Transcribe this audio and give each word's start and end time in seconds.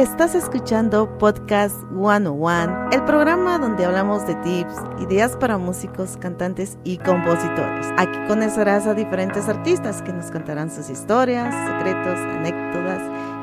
Estás 0.00 0.34
escuchando 0.34 1.18
Podcast 1.18 1.76
101, 1.90 2.88
el 2.90 3.04
programa 3.04 3.58
donde 3.58 3.84
hablamos 3.84 4.26
de 4.26 4.34
tips, 4.36 4.74
ideas 4.98 5.36
para 5.36 5.58
músicos, 5.58 6.16
cantantes 6.16 6.78
y 6.84 6.96
compositores. 6.96 7.86
Aquí 7.98 8.18
conocerás 8.26 8.86
a 8.86 8.94
diferentes 8.94 9.46
artistas 9.46 10.00
que 10.00 10.14
nos 10.14 10.30
contarán 10.30 10.70
sus 10.70 10.88
historias, 10.88 11.54
secretos, 11.66 12.18
anécdotas 12.18 13.02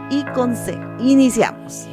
y 0.10 0.26
consejos. 0.34 0.84
Iniciamos. 1.00 1.88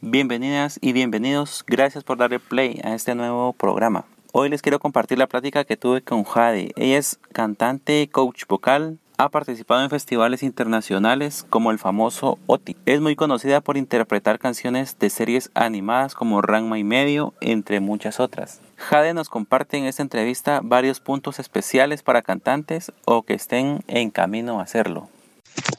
Bienvenidas 0.00 0.80
y 0.82 0.92
bienvenidos. 0.92 1.62
Gracias 1.64 2.02
por 2.02 2.18
darle 2.18 2.40
play 2.40 2.80
a 2.82 2.96
este 2.96 3.14
nuevo 3.14 3.52
programa. 3.52 4.04
Hoy 4.32 4.48
les 4.48 4.62
quiero 4.62 4.80
compartir 4.80 5.16
la 5.18 5.28
plática 5.28 5.62
que 5.62 5.76
tuve 5.76 6.02
con 6.02 6.24
Jade. 6.24 6.72
Ella 6.74 6.98
es 6.98 7.20
cantante, 7.32 8.08
coach 8.10 8.46
vocal, 8.48 8.98
ha 9.16 9.28
participado 9.28 9.82
en 9.82 9.90
festivales 9.90 10.42
internacionales 10.42 11.44
como 11.48 11.70
el 11.70 11.78
famoso 11.78 12.38
OTI. 12.46 12.76
Es 12.86 13.00
muy 13.00 13.16
conocida 13.16 13.60
por 13.60 13.76
interpretar 13.76 14.38
canciones 14.38 14.98
de 14.98 15.10
series 15.10 15.50
animadas 15.54 16.14
como 16.14 16.42
Ranma 16.42 16.78
y 16.78 16.84
Medio, 16.84 17.34
entre 17.40 17.80
muchas 17.80 18.20
otras. 18.20 18.60
Jade 18.76 19.14
nos 19.14 19.28
comparte 19.28 19.76
en 19.76 19.84
esta 19.84 20.02
entrevista 20.02 20.60
varios 20.62 21.00
puntos 21.00 21.38
especiales 21.38 22.02
para 22.02 22.22
cantantes 22.22 22.92
o 23.04 23.22
que 23.22 23.34
estén 23.34 23.84
en 23.86 24.10
camino 24.10 24.60
a 24.60 24.64
hacerlo. 24.64 25.08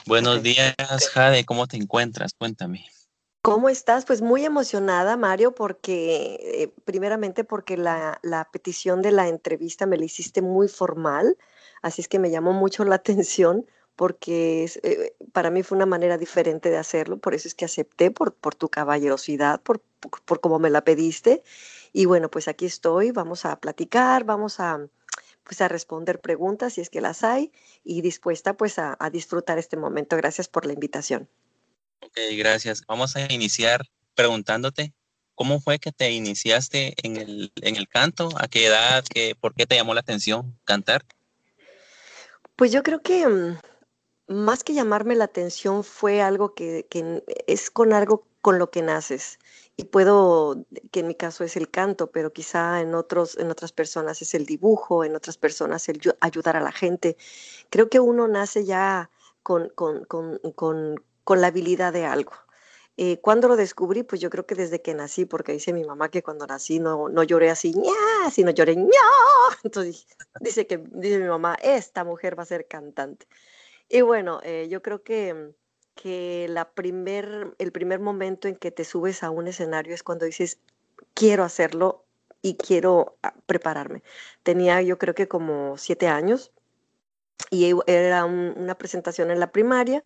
Buenos 0.06 0.42
días, 0.42 0.74
Jade, 1.12 1.44
¿cómo 1.44 1.66
te 1.66 1.76
encuentras? 1.76 2.32
Cuéntame. 2.38 2.86
¿Cómo 3.42 3.68
estás? 3.68 4.06
Pues 4.06 4.22
muy 4.22 4.42
emocionada, 4.46 5.18
Mario, 5.18 5.54
porque 5.54 6.38
eh, 6.40 6.72
primeramente 6.86 7.44
porque 7.44 7.76
la, 7.76 8.18
la 8.22 8.48
petición 8.50 9.02
de 9.02 9.12
la 9.12 9.28
entrevista 9.28 9.84
me 9.84 9.98
la 9.98 10.06
hiciste 10.06 10.40
muy 10.40 10.66
formal 10.66 11.36
Así 11.84 12.00
es 12.00 12.08
que 12.08 12.18
me 12.18 12.30
llamó 12.30 12.52
mucho 12.54 12.84
la 12.84 12.94
atención 13.02 13.66
porque 13.94 14.70
eh, 14.82 15.14
para 15.32 15.50
mí 15.50 15.62
fue 15.62 15.76
una 15.76 15.86
manera 15.86 16.18
diferente 16.18 16.70
de 16.70 16.78
hacerlo, 16.78 17.18
por 17.18 17.34
eso 17.34 17.46
es 17.46 17.54
que 17.54 17.64
acepté 17.64 18.10
por, 18.10 18.32
tu 18.32 18.68
caballerosidad, 18.68 19.60
por, 19.60 19.80
por, 20.24 20.40
cómo 20.40 20.58
me 20.58 20.70
la 20.70 20.82
pediste. 20.82 21.42
Y 21.92 22.06
bueno, 22.06 22.28
pues 22.28 22.48
aquí 22.48 22.66
estoy, 22.66 23.12
vamos 23.12 23.44
a 23.44 23.60
platicar, 23.60 24.24
vamos 24.24 24.58
a, 24.58 24.80
pues 25.44 25.60
a 25.60 25.68
responder 25.68 26.20
preguntas 26.20 26.72
si 26.72 26.80
es 26.80 26.90
que 26.90 27.00
las 27.00 27.22
hay 27.22 27.52
y 27.84 28.00
dispuesta 28.00 28.56
pues 28.56 28.78
a, 28.78 28.96
a 28.98 29.10
disfrutar 29.10 29.58
este 29.58 29.76
momento. 29.76 30.16
Gracias 30.16 30.48
por 30.48 30.66
la 30.66 30.72
invitación. 30.72 31.28
Ok, 32.00 32.18
gracias. 32.36 32.82
Vamos 32.88 33.14
a 33.14 33.32
iniciar 33.32 33.82
preguntándote 34.16 34.94
¿Cómo 35.34 35.60
fue 35.60 35.80
que 35.80 35.90
te 35.90 36.12
iniciaste 36.12 36.94
en 37.02 37.16
el, 37.16 37.52
en 37.56 37.74
el 37.76 37.88
canto? 37.88 38.28
¿A 38.38 38.46
qué 38.46 38.66
edad? 38.66 39.04
Qué, 39.12 39.34
¿Por 39.34 39.54
qué 39.54 39.66
te 39.66 39.74
llamó 39.74 39.92
la 39.92 40.00
atención 40.00 40.56
cantar? 40.64 41.04
Pues 42.56 42.70
yo 42.70 42.84
creo 42.84 43.02
que 43.02 43.26
mm, 43.26 43.58
más 44.28 44.62
que 44.64 44.74
llamarme 44.74 45.16
la 45.16 45.24
atención 45.24 45.82
fue 45.84 46.22
algo 46.22 46.54
que, 46.54 46.86
es 47.46 47.70
con 47.70 47.92
algo 47.92 48.26
con 48.40 48.58
lo 48.58 48.70
que 48.70 48.82
naces. 48.82 49.38
Y 49.76 49.84
puedo, 49.84 50.64
que 50.92 51.00
en 51.00 51.08
mi 51.08 51.16
caso 51.16 51.42
es 51.44 51.56
el 51.56 51.70
canto, 51.70 52.12
pero 52.12 52.32
quizá 52.32 52.80
en, 52.80 52.94
otros, 52.94 53.36
en 53.38 53.50
otras 53.50 53.72
personas 53.72 54.22
es 54.22 54.34
el 54.34 54.46
dibujo, 54.46 55.04
en 55.04 55.16
otras 55.16 55.36
personas 55.36 55.88
el 55.88 56.00
ayudar 56.20 56.56
a 56.56 56.60
la 56.60 56.72
gente. 56.72 57.16
Creo 57.70 57.88
que 57.90 58.00
uno 58.00 58.28
nace 58.28 58.64
ya 58.64 59.10
con, 59.42 59.70
con, 59.70 60.04
con, 60.04 60.40
con 61.24 61.40
la 61.40 61.48
habilidad 61.48 61.92
de 61.92 62.06
algo. 62.06 62.32
Eh, 62.96 63.20
¿Cuándo 63.20 63.48
lo 63.48 63.56
descubrí? 63.56 64.04
Pues 64.04 64.20
yo 64.20 64.30
creo 64.30 64.46
que 64.46 64.54
desde 64.54 64.80
que 64.80 64.94
nací, 64.94 65.24
porque 65.24 65.52
dice 65.52 65.72
mi 65.72 65.84
mamá 65.84 66.10
que 66.10 66.22
cuando 66.22 66.46
nací 66.46 66.78
no, 66.78 67.08
no 67.08 67.24
lloré 67.24 67.50
así, 67.50 67.72
¡ña! 67.74 68.30
sino 68.30 68.50
lloré 68.52 68.76
¡ña! 68.76 68.88
Entonces 69.64 70.06
dice 70.40 70.66
que 70.66 70.78
dice 70.78 71.18
mi 71.18 71.26
mamá, 71.26 71.56
esta 71.62 72.04
mujer 72.04 72.38
va 72.38 72.44
a 72.44 72.46
ser 72.46 72.68
cantante. 72.68 73.26
Y 73.88 74.02
bueno, 74.02 74.40
eh, 74.44 74.68
yo 74.70 74.80
creo 74.80 75.02
que, 75.02 75.54
que 75.94 76.46
la 76.48 76.70
primer, 76.70 77.54
el 77.58 77.72
primer 77.72 77.98
momento 77.98 78.46
en 78.48 78.56
que 78.56 78.70
te 78.70 78.84
subes 78.84 79.22
a 79.24 79.30
un 79.30 79.48
escenario 79.48 79.92
es 79.94 80.04
cuando 80.04 80.24
dices, 80.24 80.60
quiero 81.14 81.42
hacerlo 81.42 82.04
y 82.42 82.56
quiero 82.56 83.16
ah, 83.22 83.34
prepararme. 83.46 84.02
Tenía 84.42 84.82
yo 84.82 84.98
creo 84.98 85.14
que 85.14 85.26
como 85.28 85.78
siete 85.78 86.06
años 86.06 86.52
y 87.50 87.74
era 87.86 88.24
una 88.24 88.76
presentación 88.76 89.30
en 89.30 89.40
la 89.40 89.50
primaria 89.50 90.04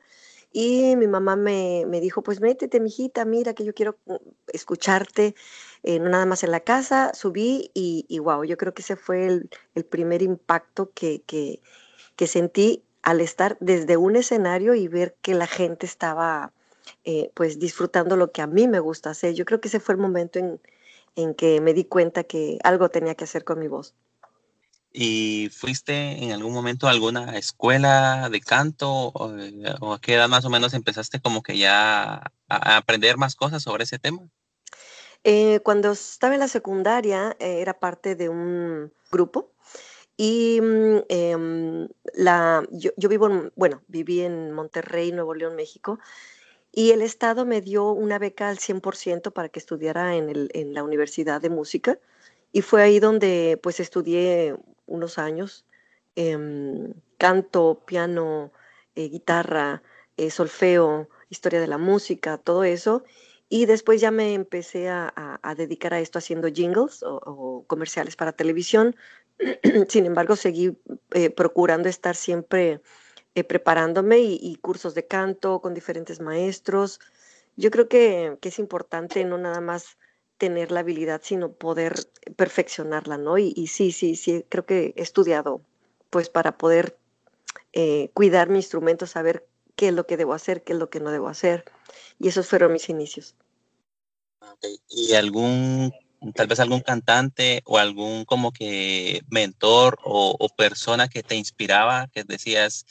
y 0.53 0.97
mi 0.97 1.06
mamá 1.06 1.36
me, 1.36 1.84
me 1.86 2.00
dijo, 2.00 2.22
pues 2.22 2.41
métete, 2.41 2.81
mijita, 2.81 3.25
mira 3.25 3.54
que 3.54 3.64
yo 3.64 3.75
quiero 3.75 3.98
mm, 4.06 4.14
escucharte, 4.53 5.34
eh, 5.82 5.98
no 5.98 6.09
nada 6.10 6.26
más 6.26 6.42
en 6.44 6.50
la 6.50 6.60
casa, 6.60 7.12
subí 7.14 7.70
y, 7.75 8.06
y 8.09 8.19
wow, 8.19 8.44
yo 8.44 8.56
creo 8.56 8.75
que 8.75 8.82
ese 8.82 8.97
fue 8.97 9.26
el, 9.26 9.50
el 9.75 9.84
primer 9.84 10.22
impacto 10.22 10.91
que, 10.92 11.22
que, 11.22 11.60
que, 12.16 12.26
sentí 12.26 12.84
al 13.03 13.20
estar 13.20 13.56
desde 13.60 13.97
un 13.97 14.16
escenario 14.16 14.75
y 14.75 14.88
ver 14.88 15.16
que 15.22 15.34
la 15.34 15.47
gente 15.47 15.86
estaba 15.86 16.53
eh, 17.04 17.30
pues 17.34 17.59
disfrutando 17.59 18.16
lo 18.16 18.32
que 18.32 18.42
a 18.42 18.47
mí 18.47 18.69
me 18.69 18.80
gusta 18.80 19.10
hacer. 19.10 19.34
Yo 19.34 19.44
creo 19.44 19.60
que 19.60 19.69
ese 19.69 19.80
fue 19.80 19.94
el 19.94 20.00
momento 20.00 20.38
en, 20.38 20.60
en 21.16 21.34
que 21.34 21.60
me 21.60 21.75
di 21.75 21.84
cuenta 21.84 22.25
que 22.25 22.59
algo 22.65 22.88
tenía 22.91 23.15
que 23.15 23.25
hacer 23.25 23.44
con 23.44 23.59
mi 23.59 23.69
voz. 23.69 23.94
¿Y 24.93 25.50
fuiste 25.53 26.25
en 26.25 26.32
algún 26.32 26.53
momento 26.53 26.87
a 26.87 26.91
alguna 26.91 27.37
escuela 27.37 28.28
de 28.31 28.41
canto 28.41 28.91
o, 28.91 29.38
eh, 29.38 29.65
a 29.66 29.99
qué 30.00 30.15
edad 30.15 30.28
más 30.28 30.44
o 30.44 30.50
menos 30.50 30.72
empezaste 30.72 31.21
como 31.21 31.43
que 31.43 31.59
ya 31.59 32.32
a, 32.49 32.76
aprender 32.76 33.16
más 33.16 33.37
cosas 33.37 33.62
sobre 33.62 33.84
ese 33.84 33.98
tema? 33.98 34.22
Eh, 35.25 35.60
cuando 35.60 35.93
estaba 35.93 36.34
en 36.34 36.41
la 36.41 36.48
secundaria 36.48 37.37
eh, 37.38 37.60
era 37.60 37.78
parte 37.78 38.15
de 38.15 38.28
un 38.28 38.93
grupo 39.10 39.53
y 40.16 40.59
em, 41.09 41.88
la, 42.15 42.66
yo, 42.72 42.91
yo, 42.97 43.09
vivo, 43.09 43.28
en, 43.28 43.53
bueno, 43.54 43.82
viví 43.87 44.21
en 44.22 44.53
Monterrey, 44.53 45.12
Nuevo 45.12 45.32
León, 45.32 45.54
México, 45.54 46.00
y 46.72 46.91
el 46.91 47.03
Estado 47.03 47.47
me 47.47 47.60
dio 47.60 47.93
una 47.93 48.19
beca 48.19 48.48
al 48.48 48.59
100% 48.59 49.32
para 49.32 49.48
que 49.48 49.60
estudiara 49.60 50.16
en, 50.16 50.28
el, 50.28 50.50
en 50.54 50.75
la 50.75 50.82
Universidad 50.82 51.41
de 51.41 51.50
Música. 51.50 51.98
Y 52.53 52.62
fue 52.62 52.82
ahí 52.82 52.98
donde 52.98 53.60
pues 53.62 53.78
estudié 53.78 54.56
unos 54.88 55.19
años, 55.19 55.66
em, 56.16 56.94
canto, 57.19 57.84
piano, 57.87 58.53
eh, 58.94 59.09
guitarra, 59.09 59.82
eh, 60.16 60.31
solfeo, 60.31 61.09
historia 61.31 61.60
de 61.60 61.69
la 61.69 61.78
música, 61.78 62.38
todo 62.38 62.65
eso. 62.65 63.04
Y 63.48 63.66
después 63.66 64.00
ya 64.00 64.10
me 64.10 64.34
empecé 64.34 64.88
a, 64.88 65.12
dedicar 65.56 65.94
a 65.94 66.00
esto 66.00 66.19
haciendo 66.19 66.48
jingles 66.48 67.03
o, 67.03 67.65
comerciales 67.66 68.16
para 68.16 68.32
televisión. 68.32 68.97
Sin 69.88 70.06
embargo, 70.06 70.37
seguí 70.37 70.77
eh, 71.12 71.31
procurando 71.31 71.88
estar 71.88 72.16
siempre 72.16 72.81
preparándome 73.48 74.19
y, 74.19 74.56
cursos 74.56 74.94
de 74.94 75.06
canto 75.06 75.60
con 75.60 75.72
diferentes 75.75 76.21
maestros. 76.21 77.00
Yo 77.56 77.71
creo 77.71 77.88
que 77.88 78.38
es 78.43 78.59
importante 78.59 79.25
no 79.25 79.38
nada 79.38 79.60
más 79.60 79.97
tener 80.38 80.71
la 80.71 80.81
habilidad, 80.81 81.21
sino 81.22 81.53
poder 81.53 81.94
perfeccionarla, 82.37 83.19
¿no? 83.19 83.38
Y, 83.38 83.66
sí, 83.66 83.93
sí, 83.93 84.16
sí, 84.16 84.44
creo 84.49 84.65
que 84.65 84.94
he 84.97 85.03
estudiado, 85.03 85.60
pues 86.10 86.31
para 86.31 86.56
poder 86.56 86.97
eh, 87.72 88.10
cuidar 88.15 88.48
mi 88.48 88.59
instrumento, 88.59 89.06
saber 89.06 89.47
qué 89.77 89.88
es 89.88 89.94
lo 89.94 90.06
que 90.06 90.16
debo 90.16 90.34
hacer, 90.34 90.62
qué 90.62 90.72
es 90.72 90.78
lo 90.78 90.88
que 90.88 91.00
no 91.00 91.10
debo 91.10 91.28
hacer. 91.28 91.65
Y 92.19 92.28
esos 92.28 92.47
fueron 92.47 92.72
mis 92.72 92.88
inicios. 92.88 93.34
¿Y 94.88 95.15
algún, 95.15 95.93
tal 96.34 96.47
vez 96.47 96.60
algún 96.60 96.81
cantante 96.81 97.62
o 97.65 97.78
algún 97.78 98.25
como 98.25 98.53
que 98.53 99.22
mentor 99.28 99.98
o, 100.04 100.37
o 100.38 100.48
persona 100.48 101.09
que 101.09 101.22
te 101.22 101.34
inspiraba, 101.34 102.09
que 102.09 102.25
decías, 102.25 102.87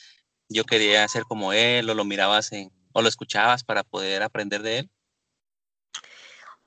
yo 0.50 0.66
quería 0.66 1.08
ser 1.08 1.24
como 1.24 1.54
él, 1.54 1.90
o 1.90 1.94
lo 1.94 2.06
mirabas 2.06 2.52
en, 2.52 2.72
o 2.92 3.02
lo 3.02 3.08
escuchabas 3.08 3.64
para 3.64 3.84
poder 3.84 4.22
aprender 4.22 4.62
de 4.62 4.80
él? 4.80 4.92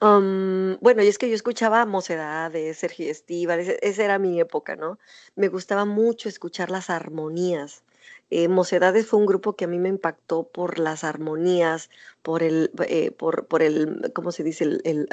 Bueno, 0.01 1.03
y 1.03 1.09
es 1.09 1.19
que 1.19 1.29
yo 1.29 1.35
escuchaba 1.35 1.85
Mocedades, 1.87 2.79
Sergio 2.79 3.11
Estíbal, 3.11 3.61
esa 3.61 4.05
era 4.05 4.19
mi 4.19 4.41
época, 4.41 4.77
¿no? 4.77 4.99
Me 5.37 5.49
gustaba 5.49 5.85
mucho 5.85 6.29
escuchar 6.29 6.71
las 6.71 6.89
armonías. 6.91 7.83
Eh, 8.31 8.49
Mocedades 8.49 9.07
fue 9.07 9.19
un 9.19 9.27
grupo 9.27 9.57
que 9.57 9.65
a 9.65 9.69
mí 9.69 9.79
me 9.79 9.89
impactó 9.89 10.45
por 10.45 10.79
las 10.79 11.05
armonías, 11.05 11.91
por 12.23 12.43
el, 12.43 12.71
eh, 12.87 13.11
por, 13.11 13.47
por 13.47 13.63
el, 13.63 14.13
¿cómo 14.15 14.33
se 14.33 14.43
dice? 14.43 14.65
El, 14.85 15.09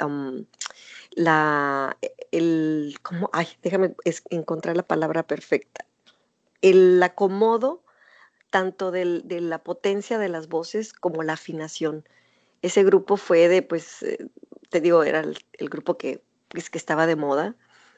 la, 1.10 1.98
el, 2.30 2.94
¿cómo? 3.02 3.28
Ay, 3.32 3.48
déjame 3.62 3.94
encontrar 4.30 4.76
la 4.76 4.84
palabra 4.84 5.26
perfecta. 5.26 5.84
El 6.62 7.02
acomodo 7.02 7.82
tanto 8.50 8.90
de 8.90 9.04
la 9.40 9.62
potencia 9.62 10.18
de 10.18 10.28
las 10.28 10.48
voces 10.48 10.92
como 10.92 11.22
la 11.22 11.34
afinación. 11.34 12.04
Ese 12.62 12.82
grupo 12.82 13.16
fue 13.16 13.48
de, 13.48 13.62
pues, 13.62 14.02
eh, 14.02 14.28
te 14.68 14.80
digo, 14.80 15.02
era 15.02 15.20
el, 15.20 15.68
grupo 15.68 15.96
que, 15.96 16.22
pues, 16.48 16.70
que 16.70 16.78
estaba 16.78 17.06
de 17.06 17.16
moda 17.16 17.54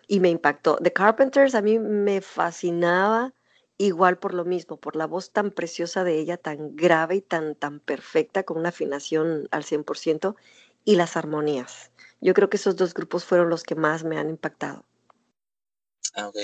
y 0.06 0.20
me 0.20 0.28
impactó. 0.28 0.76
The 0.76 0.92
Carpenters 0.92 1.54
a 1.54 1.62
mí 1.62 1.78
me 1.78 2.20
fascinaba 2.20 3.32
igual 3.78 4.18
por 4.18 4.34
lo 4.34 4.44
mismo, 4.44 4.76
por 4.76 4.96
la 4.96 5.06
voz 5.06 5.30
tan 5.30 5.50
preciosa 5.50 6.04
de 6.04 6.18
ella, 6.18 6.36
tan 6.36 6.76
grave 6.76 7.16
y 7.16 7.20
tan, 7.22 7.54
tan 7.54 7.80
perfecta, 7.80 8.42
con 8.42 8.58
una 8.58 8.68
afinación 8.68 9.48
al 9.50 9.64
100% 9.64 10.36
y 10.84 10.96
las 10.96 11.16
armonías. 11.16 11.90
Yo 12.20 12.34
creo 12.34 12.50
que 12.50 12.58
esos 12.58 12.76
dos 12.76 12.92
grupos 12.92 13.24
fueron 13.24 13.48
los 13.48 13.62
que 13.62 13.74
más 13.74 14.04
me 14.04 14.18
han 14.18 14.28
impactado. 14.28 14.84
Ah, 16.14 16.28
ok. 16.28 16.36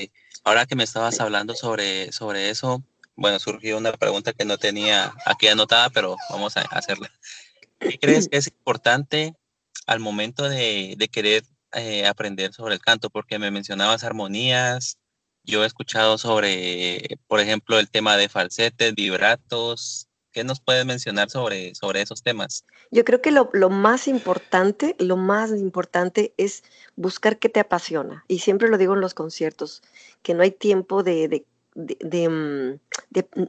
Ahora 0.45 0.65
que 0.65 0.77
me 0.77 0.85
estabas 0.85 1.21
hablando 1.21 1.55
sobre, 1.55 2.13
sobre 2.13 2.51
eso, 2.51 2.83
bueno, 3.17 3.39
surgió 3.39 3.77
una 3.77 3.93
pregunta 3.93 4.33
que 4.33 4.45
no 4.45 4.59
tenía 4.59 5.13
aquí 5.27 5.49
anotada, 5.49 5.91
pero 5.91 6.17
vamos 6.31 6.57
a 6.57 6.63
hacerla. 6.63 7.11
¿Qué 7.79 7.99
crees 7.99 8.29
que 8.31 8.39
es 8.39 8.47
importante 8.47 9.35
al 9.87 10.01
momento 10.01 10.49
de, 10.49 10.97
querer 11.11 11.45
eh, 11.73 12.07
aprender 12.07 12.53
sobre 12.53 12.75
el 12.75 12.81
canto? 12.81 13.11
Porque 13.11 13.39
me 13.39 13.51
mencionabas 13.51 14.05
armonías, 14.05 14.99
yo 15.47 15.63
he 15.63 15.67
escuchado 15.67 16.19
sobre, 16.19 17.19
por 17.29 17.39
ejemplo, 17.39 17.79
el 17.79 17.89
tema 17.89 18.17
de 18.17 18.29
falsetes, 18.29 18.95
vibratos. 18.95 20.09
¿Qué 20.33 20.43
nos 20.45 20.61
puedes 20.61 20.85
mencionar 20.85 21.31
sobre, 21.31 21.75
sobre 21.77 22.03
esos 22.03 22.23
temas? 22.23 22.65
Yo 22.91 23.05
creo 23.05 23.23
que 23.23 23.31
lo, 23.31 23.49
más 23.71 24.09
importante, 24.09 24.97
lo 24.99 25.17
más 25.17 25.51
importante 25.53 26.35
es 26.37 26.65
buscar 26.97 27.39
qué 27.39 27.49
te 27.49 27.61
apasiona. 27.61 28.25
Y 28.29 28.41
siempre 28.41 28.69
lo 28.69 28.77
digo 28.77 28.95
en 28.95 29.01
los 29.01 29.15
conciertos, 29.15 29.83
que 30.23 30.35
no 30.35 30.43
hay 30.43 30.51
tiempo 30.51 31.03
de, 31.03 31.29
de, 31.29 31.47
de, 31.75 32.29
mm, 32.29 33.47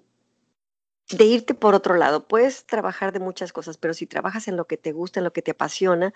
de 1.11 1.23
irte 1.25 1.53
por 1.53 1.75
otro 1.75 1.95
lado. 1.95 2.27
Puedes 2.27 2.65
trabajar 2.65 3.13
de 3.13 3.19
muchas 3.19 3.53
cosas, 3.53 3.77
pero 3.77 3.93
si 3.93 4.05
trabajas 4.05 4.47
en 4.47 4.57
lo 4.57 4.65
que 4.67 4.77
te 4.77 4.91
gusta, 4.91 5.19
en 5.19 5.23
lo 5.23 5.33
que 5.33 5.41
te 5.41 5.51
apasiona, 5.51 6.13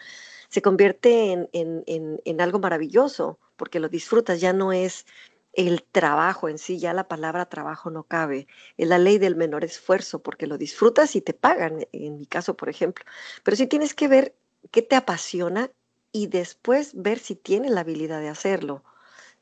se 0.50 0.62
convierte 0.62 1.32
en, 1.32 1.50
en, 1.54 2.42
algo 2.42 2.60
maravilloso, 2.60 3.40
porque 3.56 3.80
lo 3.80 3.90
disfrutas, 3.90 4.42
ya 4.42 4.54
no 4.54 4.74
es 4.74 5.06
el 5.54 5.84
trabajo 5.84 6.50
en 6.50 6.58
sí, 6.58 6.80
ya 6.80 6.94
la 6.94 7.08
palabra 7.08 7.48
trabajo 7.48 7.90
no 7.90 8.04
cabe. 8.04 8.48
Es 8.78 8.88
la 8.88 8.98
ley 8.98 9.18
del 9.18 9.36
menor 9.36 9.64
esfuerzo, 9.64 10.22
porque 10.22 10.48
lo 10.48 10.58
disfrutas 10.58 11.16
y 11.16 11.22
te 11.22 11.34
pagan, 11.34 11.88
en 11.92 12.18
mi 12.18 12.26
caso, 12.26 12.56
por 12.56 12.70
ejemplo. 12.70 13.06
Pero 13.44 13.58
sí 13.58 13.68
tienes 13.68 13.94
que 13.94 14.08
ver 14.08 14.36
qué 14.72 14.82
te 14.82 14.96
apasiona 14.96 15.72
y 16.12 16.28
después 16.28 16.92
ver 16.96 17.20
si 17.20 17.36
tienes 17.36 17.72
la 17.72 17.82
habilidad 17.82 18.20
de 18.20 18.30
hacerlo. 18.30 18.84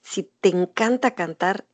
Si 0.02 0.24
te 0.24 0.50
encanta 0.50 1.16
cantar, 1.16 1.66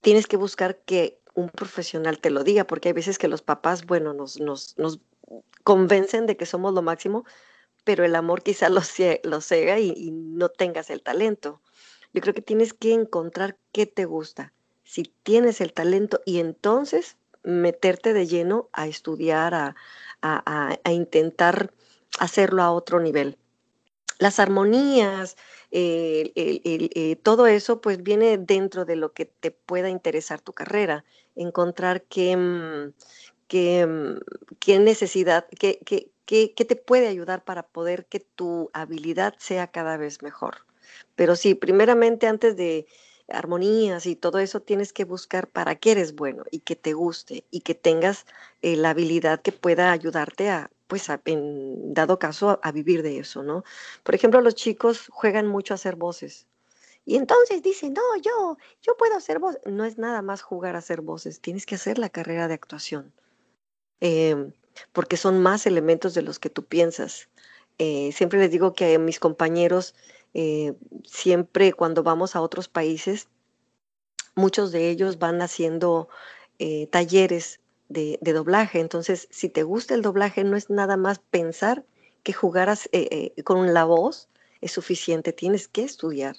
tienes 0.00 0.26
que 0.26 0.36
buscar 0.36 0.78
que 0.78 1.18
un 1.34 1.48
profesional 1.48 2.18
te 2.18 2.30
lo 2.30 2.44
diga, 2.44 2.64
porque 2.64 2.88
hay 2.88 2.92
veces 2.92 3.18
que 3.18 3.28
los 3.28 3.42
papás, 3.42 3.86
bueno, 3.86 4.12
nos, 4.12 4.40
nos, 4.40 4.76
nos 4.78 5.00
convencen 5.64 6.26
de 6.26 6.36
que 6.36 6.46
somos 6.46 6.74
lo 6.74 6.82
máximo, 6.82 7.24
pero 7.84 8.04
el 8.04 8.14
amor 8.16 8.42
quizá 8.42 8.68
lo, 8.68 8.82
lo 9.24 9.40
cega 9.40 9.78
y, 9.78 10.10
no 10.10 10.48
tengas 10.48 10.90
el 10.90 11.02
talento. 11.02 11.60
Yo 12.12 12.20
creo 12.20 12.34
que 12.34 12.42
tienes 12.42 12.72
que 12.72 12.92
encontrar 12.92 13.58
qué 13.72 13.86
te 13.86 14.04
gusta, 14.04 14.52
si 14.84 15.04
tienes 15.22 15.60
el 15.60 15.72
talento 15.72 16.20
y 16.24 16.40
entonces 16.40 17.16
meterte 17.42 18.12
de 18.12 18.26
lleno 18.26 18.68
a 18.72 18.86
estudiar, 18.86 19.54
a, 19.54 19.74
a 20.22 20.92
intentar 20.92 21.72
hacerlo 22.18 22.62
a 22.62 22.72
otro 22.72 23.00
nivel. 23.00 23.38
Las 24.18 24.40
armonías, 24.40 25.36
eh, 25.70 27.16
todo 27.22 27.46
eso 27.46 27.80
pues 27.80 28.02
viene 28.02 28.38
dentro 28.38 28.84
de 28.84 28.96
lo 28.96 29.12
que 29.12 29.26
te 29.26 29.50
pueda 29.50 29.88
interesar 29.88 30.40
tu 30.40 30.52
carrera, 30.52 31.04
encontrar 31.36 32.02
qué, 32.02 32.36
mm, 32.36 32.92
qué, 33.48 33.86
mm, 33.86 34.18
qué 34.60 34.78
necesidad, 34.78 35.46
qué, 35.58 35.80
qué, 35.84 36.10
qué, 36.26 36.64
te 36.64 36.76
puede 36.76 37.08
ayudar 37.08 37.44
para 37.44 37.64
poder 37.64 38.06
que 38.06 38.20
tu 38.20 38.70
habilidad 38.74 39.34
sea 39.38 39.68
cada 39.68 39.96
vez 39.96 40.22
mejor. 40.22 40.58
Pero 41.16 41.36
sí, 41.36 41.54
primeramente 41.54 42.26
antes 42.26 42.56
de 42.56 42.86
armonías 43.28 44.06
y 44.06 44.16
todo 44.16 44.38
eso 44.38 44.60
tienes 44.60 44.92
que 44.92 45.04
buscar 45.04 45.48
para 45.48 45.74
qué 45.74 45.92
eres 45.92 46.14
bueno 46.14 46.44
y 46.50 46.60
que 46.60 46.76
te 46.76 46.92
guste 46.94 47.44
y 47.50 47.60
que 47.60 47.74
tengas 47.74 48.26
eh, 48.62 48.76
la 48.76 48.90
habilidad 48.90 49.40
que 49.40 49.52
pueda 49.52 49.92
ayudarte 49.92 50.50
a 50.50 50.70
pues 50.88 51.06
en 51.26 51.94
dado 51.94 52.18
caso 52.18 52.58
a, 52.62 52.72
vivir 52.72 53.02
de 53.02 53.18
eso, 53.18 53.42
¿no? 53.42 53.62
Por 54.02 54.14
ejemplo, 54.14 54.40
los 54.40 54.54
chicos 54.54 55.08
juegan 55.10 55.46
mucho 55.46 55.74
a 55.74 55.76
hacer 55.76 55.96
voces. 55.96 56.46
Y 57.04 57.16
entonces 57.16 57.62
dicen, 57.62 57.92
no, 57.94 58.02
yo, 58.22 58.56
yo 58.82 58.96
puedo 58.96 59.16
hacer 59.16 59.38
voces. 59.38 59.60
No 59.66 59.84
es 59.84 59.98
nada 59.98 60.22
más 60.22 60.42
jugar 60.42 60.76
a 60.76 60.78
hacer 60.78 61.02
voces, 61.02 61.40
tienes 61.40 61.66
que 61.66 61.76
hacer 61.76 61.98
la 61.98 62.08
carrera 62.08 62.48
de 62.48 62.54
actuación, 62.54 63.12
em, 64.00 64.52
porque 64.92 65.16
son 65.16 65.42
más 65.42 65.66
elementos 65.66 66.14
de 66.14 66.22
los 66.22 66.38
que 66.38 66.50
tú 66.50 66.64
piensas. 66.64 67.28
Eh, 67.78 68.10
siempre 68.12 68.38
les 68.38 68.50
digo 68.50 68.72
que 68.74 68.94
a 68.94 68.98
mis 68.98 69.20
compañeros, 69.20 69.94
eh, 70.34 70.74
siempre 71.04 71.72
cuando 71.72 72.02
vamos 72.02 72.36
a 72.36 72.40
otros 72.40 72.68
países, 72.68 73.28
muchos 74.34 74.72
de 74.72 74.88
ellos 74.88 75.18
van 75.18 75.42
haciendo 75.42 76.08
eh, 76.58 76.86
talleres 76.88 77.60
de, 77.88 78.18
doblaje. 78.20 78.80
Entonces, 78.80 79.28
si 79.30 79.48
te 79.48 79.62
gusta 79.62 79.94
el 79.94 80.02
doblaje, 80.02 80.44
no 80.44 80.56
es 80.56 80.70
nada 80.70 80.96
más 80.96 81.18
pensar 81.18 81.84
que 82.22 82.32
jugar 82.32 82.68
eh, 82.92 83.32
eh, 83.36 83.42
con 83.42 83.72
la 83.74 83.84
voz 83.84 84.28
es 84.60 84.72
suficiente, 84.72 85.32
tienes 85.32 85.68
que 85.68 85.84
estudiar, 85.84 86.36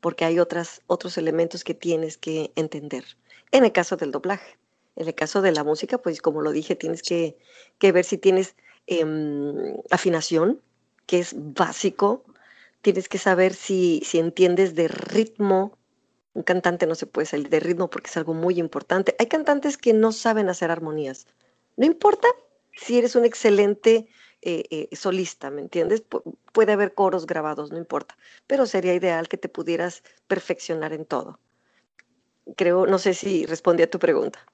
porque 0.00 0.24
hay 0.24 0.38
otras, 0.38 0.82
otros 0.86 1.16
elementos 1.16 1.64
que 1.64 1.74
tienes 1.74 2.18
que 2.18 2.52
entender. 2.56 3.04
En 3.52 3.64
el 3.64 3.72
caso 3.72 3.96
del 3.96 4.10
doblaje. 4.10 4.58
En 4.96 5.08
el 5.08 5.14
caso 5.14 5.42
de 5.42 5.50
la 5.50 5.64
música, 5.64 5.98
pues 5.98 6.20
como 6.20 6.40
lo 6.40 6.52
dije, 6.52 6.76
tienes 6.76 7.02
que, 7.02 7.36
ver 7.80 8.04
si 8.04 8.18
tienes 8.18 8.54
em, 8.86 9.76
afinación, 9.90 10.60
que 11.06 11.18
es 11.18 11.34
básico. 11.36 12.24
Tienes 12.84 13.08
que 13.08 13.16
saber 13.16 13.54
si, 13.54 14.02
si 14.04 14.18
entiendes 14.18 14.74
de 14.74 14.88
ritmo, 14.88 15.78
un 16.34 16.42
cantante 16.42 16.86
no 16.86 16.94
se 16.94 17.06
puede 17.06 17.24
salir 17.24 17.48
de 17.48 17.58
ritmo 17.58 17.88
porque 17.88 18.10
es 18.10 18.16
algo 18.18 18.34
muy 18.34 18.58
importante. 18.58 19.16
Hay 19.18 19.26
cantantes 19.26 19.78
que 19.78 19.94
no 19.94 20.12
saben 20.12 20.50
hacer 20.50 20.70
armonías. 20.70 21.26
No 21.78 21.86
importa 21.86 22.28
si 22.76 22.98
eres 22.98 23.16
un 23.16 23.24
excelente 23.24 24.06
eh, 24.42 24.64
eh, 24.70 24.94
solista, 24.94 25.48
¿me 25.50 25.62
entiendes? 25.62 26.02
puede 26.52 26.72
haber 26.72 26.92
coros 26.92 27.24
grabados, 27.26 27.72
no 27.72 27.78
importa. 27.78 28.18
Pero 28.46 28.66
sería 28.66 28.92
ideal 28.92 29.28
que 29.28 29.38
te 29.38 29.48
pudieras 29.48 30.02
perfeccionar 30.26 30.92
en 30.92 31.06
todo. 31.06 31.40
Creo, 32.54 32.86
no 32.86 32.98
sé 32.98 33.14
si 33.14 33.46
respondí 33.46 33.82
a 33.82 33.90
tu 33.90 33.98
pregunta. 33.98 34.44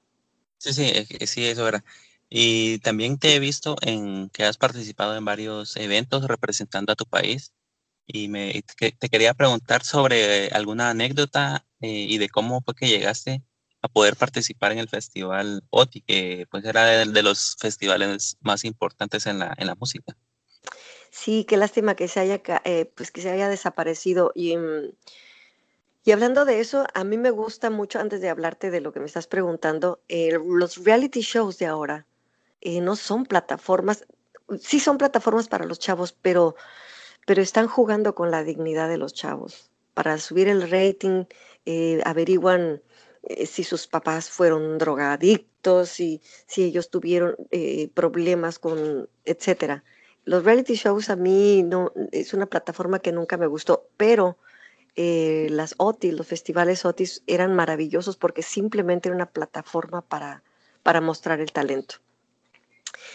Sí, 0.57 0.71
sí, 0.71 1.05
sí, 1.27 1.45
eso 1.47 1.67
era. 1.67 1.83
Y 2.29 2.79
también 2.79 3.19
te 3.19 3.35
he 3.35 3.39
visto 3.39 3.75
en 3.81 4.29
que 4.29 4.45
has 4.45 4.55
participado 4.55 5.17
en 5.17 5.25
varios 5.25 5.75
eventos 5.75 6.23
representando 6.29 6.93
a 6.93 6.95
tu 6.95 7.05
país. 7.05 7.51
Y 8.05 8.27
me, 8.27 8.63
te 8.77 9.09
quería 9.09 9.33
preguntar 9.33 9.83
sobre 9.83 10.47
alguna 10.49 10.89
anécdota 10.89 11.65
eh, 11.79 12.05
y 12.09 12.17
de 12.17 12.29
cómo 12.29 12.61
fue 12.61 12.75
que 12.75 12.87
llegaste 12.87 13.41
a 13.81 13.87
poder 13.87 14.15
participar 14.15 14.71
en 14.71 14.79
el 14.79 14.89
festival 14.89 15.63
OTI, 15.69 16.01
que 16.01 16.47
pues 16.51 16.65
era 16.65 16.85
de, 16.85 17.23
los 17.23 17.55
festivales 17.59 18.37
más 18.41 18.65
importantes 18.65 19.25
en 19.25 19.39
la, 19.39 19.53
en 19.57 19.67
la 19.67 19.75
música. 19.75 20.15
Sí, 21.09 21.45
qué 21.47 21.57
lástima 21.57 21.95
que 21.95 22.07
se 22.07 22.19
haya, 22.19 22.41
eh, 22.63 22.91
pues 22.95 23.11
que 23.11 23.21
se 23.21 23.31
haya 23.31 23.49
desaparecido. 23.49 24.31
Y, 24.35 24.55
mm, 24.57 24.91
y 26.03 26.11
hablando 26.11 26.45
de 26.45 26.59
eso, 26.59 26.85
a 26.93 27.03
mí 27.03 27.17
me 27.17 27.31
gusta 27.31 27.69
mucho, 27.69 27.99
antes 27.99 28.21
de 28.21 28.29
hablarte 28.29 28.71
de 28.71 28.81
lo 28.81 28.91
que 28.91 28.99
me 28.99 29.05
estás 29.05 29.27
preguntando, 29.27 30.01
eh, 30.07 30.37
los 30.45 30.83
reality 30.83 31.21
shows 31.21 31.57
de 31.57 31.65
ahora 31.67 32.05
no 32.63 32.95
son 32.95 33.25
plataformas, 33.25 34.05
sí 34.59 34.79
son 34.79 34.97
plataformas 34.97 35.47
para 35.47 35.65
los 35.65 35.79
chavos, 35.79 36.13
pero, 36.13 36.55
pero 37.31 37.43
están 37.43 37.69
jugando 37.69 38.13
con 38.13 38.29
la 38.29 38.43
dignidad 38.43 38.89
de 38.89 38.97
los 38.97 39.13
chavos. 39.13 39.71
Para 39.93 40.17
subir 40.17 40.49
el 40.49 40.69
rating, 40.69 41.23
eh, 41.65 42.01
averiguan 42.03 42.81
eh, 43.23 43.45
si 43.45 43.63
sus 43.63 43.87
papás 43.87 44.29
fueron 44.29 44.77
drogadictos, 44.77 46.01
y 46.01 46.21
si 46.45 46.65
ellos 46.65 46.89
tuvieron 46.89 47.37
eh, 47.51 47.89
problemas 47.93 48.59
con, 48.59 49.07
etcétera. 49.23 49.85
Los 50.25 50.43
reality 50.43 50.73
shows 50.73 51.09
a 51.09 51.15
mí 51.15 51.63
no 51.63 51.93
es 52.11 52.33
una 52.33 52.47
plataforma 52.47 52.99
que 52.99 53.13
nunca 53.13 53.37
me 53.37 53.47
gustó, 53.47 53.87
pero 53.95 54.37
las 54.97 55.75
OTI, 55.77 56.11
los 56.11 56.27
festivales 56.27 56.83
OTI 56.83 57.05
eran 57.27 57.55
maravillosos 57.55 58.17
porque 58.17 58.41
simplemente 58.43 59.07
era 59.07 59.15
una 59.15 59.31
plataforma 59.31 60.01
para, 60.01 60.43
para 60.83 60.99
mostrar 60.99 61.39
el 61.39 61.53
talento. 61.53 61.95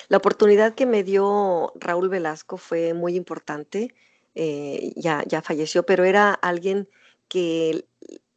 La 0.08 0.18
oportunidad 0.18 0.74
que 0.74 0.86
me 0.86 1.04
dio 1.04 1.72
Raúl 1.76 2.08
Velasco 2.08 2.56
fue 2.56 2.94
muy 2.94 3.16
importante. 3.16 3.94
ya, 4.96 5.24
ya 5.26 5.42
falleció, 5.42 5.84
pero 5.84 6.04
era 6.04 6.32
alguien 6.32 6.88
que 7.28 7.86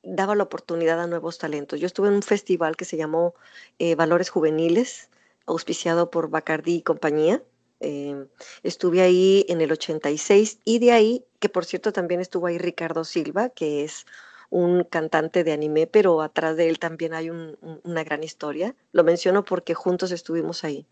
daba 0.03 0.35
la 0.35 0.43
oportunidad 0.43 0.99
a 1.01 1.07
nuevos 1.07 1.37
talentos. 1.37 1.79
Yo 1.79 1.87
estuve 1.87 2.07
en 2.07 2.15
un 2.15 2.23
festival 2.23 2.75
que 2.75 2.85
se 2.85 2.97
llamó 2.97 3.33
eh, 3.79 3.95
Valores 3.95 4.29
Juveniles, 4.29 5.09
auspiciado 5.45 6.09
por 6.09 6.29
Bacardi 6.29 6.75
y 6.75 6.81
compañía. 6.81 7.43
Eh, 7.81 8.25
estuve 8.63 9.01
ahí 9.01 9.45
en 9.49 9.61
el 9.61 9.71
86 9.71 10.59
y 10.65 10.79
de 10.79 10.91
ahí, 10.91 11.25
que 11.39 11.49
por 11.49 11.65
cierto 11.65 11.93
también 11.93 12.21
estuvo 12.21 12.47
ahí 12.47 12.57
Ricardo 12.57 13.03
Silva, 13.03 13.49
que 13.49 13.83
es 13.83 14.05
un 14.49 14.83
cantante 14.83 15.43
de 15.43 15.53
anime, 15.53 15.85
pero 15.87 16.21
atrás 16.21 16.57
de 16.57 16.69
él 16.69 16.79
también 16.79 17.13
hay 17.13 17.29
una 17.29 18.03
gran 18.03 18.23
historia. 18.23 18.75
Lo 18.91 19.03
menciono 19.03 19.45
porque 19.45 19.75
juntos 19.75 20.11
estuvimos 20.11 20.63
ahí. 20.63 20.87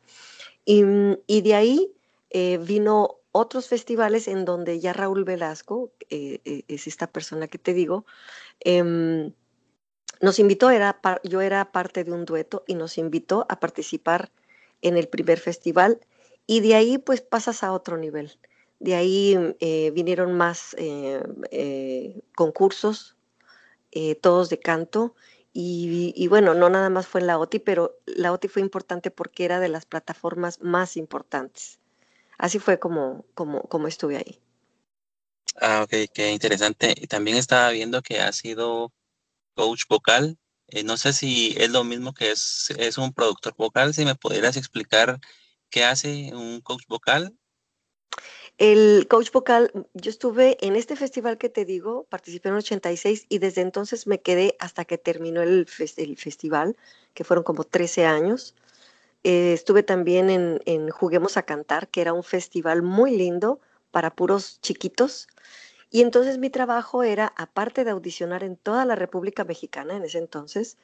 Y, 0.69 1.41
de 1.41 1.55
ahí 1.55 1.93
eh, 2.29 2.57
vino 2.57 3.19
otros 3.31 3.67
festivales 3.67 4.27
en 4.27 4.43
donde 4.43 4.79
ya 4.81 4.91
Raúl 4.91 5.23
Velasco, 5.23 5.91
es 6.09 6.87
esta 6.87 7.07
persona 7.07 7.47
que 7.47 7.57
te 7.57 7.73
digo, 7.73 8.05
Em, 8.61 9.33
nos 10.21 10.39
invitó, 10.39 10.71
era 10.71 10.99
yo 11.23 11.41
era 11.41 11.71
parte 11.71 12.03
de 12.03 12.11
un 12.11 12.25
dueto 12.25 12.63
y 12.67 12.75
nos 12.75 12.97
invitó 12.97 13.45
a 13.49 13.59
participar 13.59 14.31
en 14.81 14.97
el 14.97 15.07
primer 15.07 15.39
festival 15.39 15.99
y 16.47 16.61
de 16.61 16.75
ahí 16.75 16.97
pues 16.97 17.21
pasas 17.21 17.63
a 17.63 17.71
otro 17.71 17.97
nivel. 17.97 18.39
De 18.79 18.95
ahí 18.95 19.55
eh, 19.59 19.91
vinieron 19.91 20.33
más 20.33 20.75
eh, 20.77 21.21
eh, 21.51 22.21
concursos, 22.35 23.15
todos 24.21 24.49
de 24.49 24.59
canto 24.59 25.15
y, 25.59 26.27
bueno, 26.27 26.53
no 26.53 26.69
nada 26.69 26.91
más 26.91 27.07
fue 27.07 27.19
en 27.19 27.25
la 27.25 27.39
OTI, 27.39 27.57
pero 27.57 27.97
la 28.05 28.31
OTI 28.31 28.47
fue 28.47 28.61
importante 28.61 29.09
porque 29.09 29.43
era 29.43 29.59
de 29.59 29.69
las 29.69 29.87
plataformas 29.87 30.61
más 30.61 30.97
importantes. 30.97 31.79
Así 32.37 32.59
fue 32.59 32.77
como, 32.77 33.25
como, 33.33 33.63
como 33.63 33.87
estuve 33.87 34.17
ahí. 34.17 34.39
Ah, 35.59 35.81
ok, 35.81 36.11
qué 36.13 36.31
interesante. 36.31 36.93
También 37.09 37.37
estaba 37.37 37.71
viendo 37.71 38.03
que 38.03 38.19
ha 38.19 38.31
sido 38.33 38.93
coach 39.55 39.85
vocal. 39.89 40.37
Eh, 40.67 40.83
no 40.83 40.95
sé 40.95 41.11
si 41.11 41.55
es 41.57 41.71
lo 41.71 41.83
mismo 41.83 42.13
que 42.13 42.29
es, 42.29 42.71
es 42.77 42.99
un 42.99 43.11
productor 43.11 43.55
vocal. 43.57 43.95
Si 43.95 44.05
me 44.05 44.13
pudieras 44.13 44.57
explicar 44.57 45.19
qué 45.71 45.85
hace 45.85 46.35
un 46.35 46.61
coach 46.61 46.83
vocal. 46.87 47.35
El 48.57 49.07
coach 49.07 49.31
vocal, 49.31 49.71
yo 49.93 50.09
estuve 50.09 50.57
en 50.65 50.75
este 50.75 50.95
festival 50.95 51.37
que 51.37 51.49
te 51.49 51.63
digo, 51.63 52.07
participé 52.09 52.49
en 52.49 52.55
86 52.55 53.27
y 53.29 53.37
desde 53.37 53.61
entonces 53.61 54.07
me 54.07 54.19
quedé 54.19 54.55
hasta 54.59 54.83
que 54.83 54.97
terminó 54.97 55.43
el, 55.43 55.67
festival, 55.67 56.75
que 57.13 57.23
fueron 57.23 57.43
como 57.43 57.65
13 57.65 58.05
años. 58.05 58.55
Eh, 59.23 59.53
estuve 59.53 59.83
también 59.83 60.31
en, 60.31 60.59
en 60.65 60.89
Juguemos 60.89 61.37
a 61.37 61.43
Cantar, 61.43 61.87
que 61.89 62.01
era 62.01 62.13
un 62.13 62.23
festival 62.23 62.81
muy 62.81 63.15
lindo 63.15 63.59
para 63.91 64.15
puros 64.15 64.59
chiquitos. 64.61 65.27
Y 65.91 66.01
entonces 66.01 66.39
mi 66.39 66.49
trabajo 66.49 67.03
era, 67.03 67.33
aparte 67.37 67.83
de 67.83 67.91
audicionar 67.91 68.43
en 68.43 68.57
toda 68.57 68.85
la 68.85 68.95
República 68.95 69.43
Mexicana 69.43 69.95
en 69.95 70.03
ese 70.03 70.17
entonces, 70.17 70.77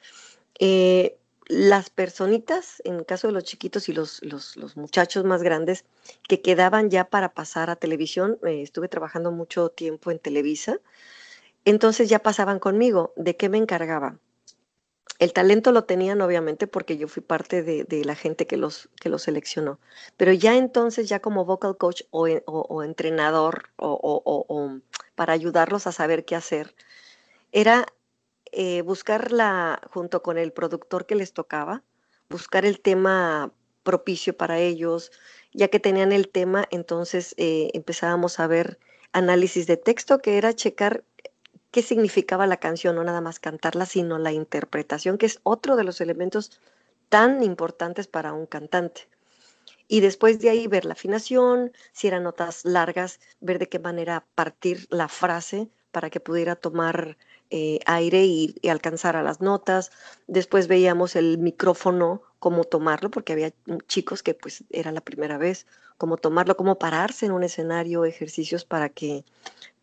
eh, 0.60 1.18
las 1.46 1.90
personitas, 1.90 2.80
en 2.84 3.04
caso 3.04 3.26
de 3.26 3.34
los 3.34 3.44
chiquitos 3.44 3.88
y 3.88 3.92
los, 3.92 4.22
los, 4.22 4.76
muchachos 4.76 5.24
más 5.24 5.42
grandes, 5.42 5.84
que 6.28 6.40
quedaban 6.40 6.90
ya 6.90 7.04
para 7.04 7.34
pasar 7.34 7.70
a 7.70 7.76
televisión, 7.76 8.38
eh, 8.44 8.62
estuve 8.62 8.88
trabajando 8.88 9.30
mucho 9.30 9.68
tiempo 9.68 10.10
en 10.10 10.18
Televisa, 10.18 10.78
entonces 11.64 12.08
ya 12.08 12.18
pasaban 12.20 12.58
conmigo. 12.58 13.12
¿De 13.16 13.36
qué 13.36 13.48
me 13.48 13.58
encargaba? 13.58 14.18
El 15.18 15.32
talento 15.32 15.70
lo 15.70 15.84
tenían 15.84 16.20
obviamente 16.20 16.66
porque 16.66 16.96
yo 16.96 17.08
fui 17.08 17.22
parte 17.22 17.62
de, 17.62 18.04
la 18.04 18.16
gente 18.16 18.46
que 18.46 18.56
los, 18.56 18.88
que 19.00 19.08
los 19.08 19.22
seleccionó, 19.22 19.78
pero 20.16 20.32
ya 20.32 20.56
entonces, 20.56 21.08
ya 21.08 21.20
como 21.20 21.44
vocal 21.44 21.76
coach 21.76 22.02
o, 22.10 22.26
o, 22.26 22.82
entrenador 22.82 23.68
o, 23.76 24.80
para 25.14 25.32
ayudarlos 25.32 25.86
a 25.86 25.92
saber 25.92 26.24
qué 26.24 26.34
hacer, 26.34 26.74
era 27.52 27.86
eh, 28.56 28.82
buscarla 28.82 29.80
junto 29.90 30.22
con 30.22 30.38
el 30.38 30.52
productor 30.52 31.06
que 31.06 31.14
les 31.14 31.32
tocaba, 31.32 31.82
buscar 32.28 32.64
el 32.64 32.80
tema 32.80 33.52
propicio 33.82 34.36
para 34.36 34.58
ellos, 34.58 35.12
ya 35.52 35.68
que 35.68 35.80
tenían 35.80 36.12
el 36.12 36.28
tema, 36.28 36.66
entonces 36.70 37.34
eh, 37.36 37.70
empezábamos 37.74 38.40
a 38.40 38.46
ver 38.46 38.78
análisis 39.12 39.66
de 39.66 39.76
texto, 39.76 40.18
que 40.18 40.38
era 40.38 40.54
checar 40.54 41.04
qué 41.70 41.82
significaba 41.82 42.46
la 42.46 42.58
canción, 42.58 42.96
no 42.96 43.04
nada 43.04 43.20
más 43.20 43.40
cantarla, 43.40 43.86
sino 43.86 44.18
la 44.18 44.32
interpretación, 44.32 45.18
que 45.18 45.26
es 45.26 45.40
otro 45.42 45.76
de 45.76 45.84
los 45.84 46.00
elementos 46.00 46.60
tan 47.08 47.42
importantes 47.42 48.06
para 48.06 48.32
un 48.32 48.46
cantante. 48.46 49.08
Y 49.86 50.00
después 50.00 50.40
de 50.40 50.50
ahí 50.50 50.66
ver 50.66 50.84
la 50.84 50.94
afinación, 50.94 51.72
si 51.92 52.08
eran 52.08 52.22
notas 52.22 52.64
largas, 52.64 53.20
ver 53.40 53.58
de 53.58 53.68
qué 53.68 53.78
manera 53.78 54.24
partir 54.34 54.86
la 54.90 55.08
frase 55.08 55.68
para 55.90 56.10
que 56.10 56.20
pudiera 56.20 56.56
tomar 56.56 57.16
eh, 57.50 57.80
aire 57.86 58.24
y, 58.24 58.54
alcanzar 58.68 59.16
a 59.16 59.22
las 59.22 59.40
notas. 59.40 59.90
Después 60.26 60.68
veíamos 60.68 61.16
el 61.16 61.38
micrófono, 61.38 62.22
cómo 62.38 62.64
tomarlo, 62.64 63.10
porque 63.10 63.32
había 63.32 63.52
chicos 63.86 64.22
que 64.22 64.34
pues 64.34 64.64
era 64.70 64.92
la 64.92 65.00
primera 65.00 65.38
vez, 65.38 65.66
cómo 65.98 66.16
tomarlo, 66.16 66.56
cómo 66.56 66.78
pararse 66.78 67.26
en 67.26 67.32
un 67.32 67.44
escenario, 67.44 68.04
ejercicios 68.04 68.64
para 68.64 68.88
que 68.88 69.24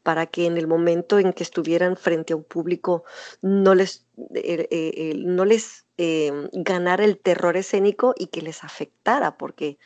para 0.03 0.25
que 0.25 0.46
en 0.46 0.58
el 0.58 0.68
momento 0.68 1.20
en 1.20 1.34
que 1.34 1.44
estuvieran 1.44 1.96
frente 1.96 2.34
a 2.34 2.36
un 2.36 2.44
público 2.44 3.03
no 3.41 3.75
les, 3.75 4.06
eh, 4.34 4.68
eh, 4.72 5.13
no 5.15 5.46
les 5.46 5.86
em, 5.98 6.50
ganara 6.53 7.06
el 7.06 7.20
terror 7.20 7.58
escénico 7.58 8.13
y 8.18 8.27
que 8.27 8.41
les 8.41 8.63
afectara, 8.63 9.38
porque 9.38 9.77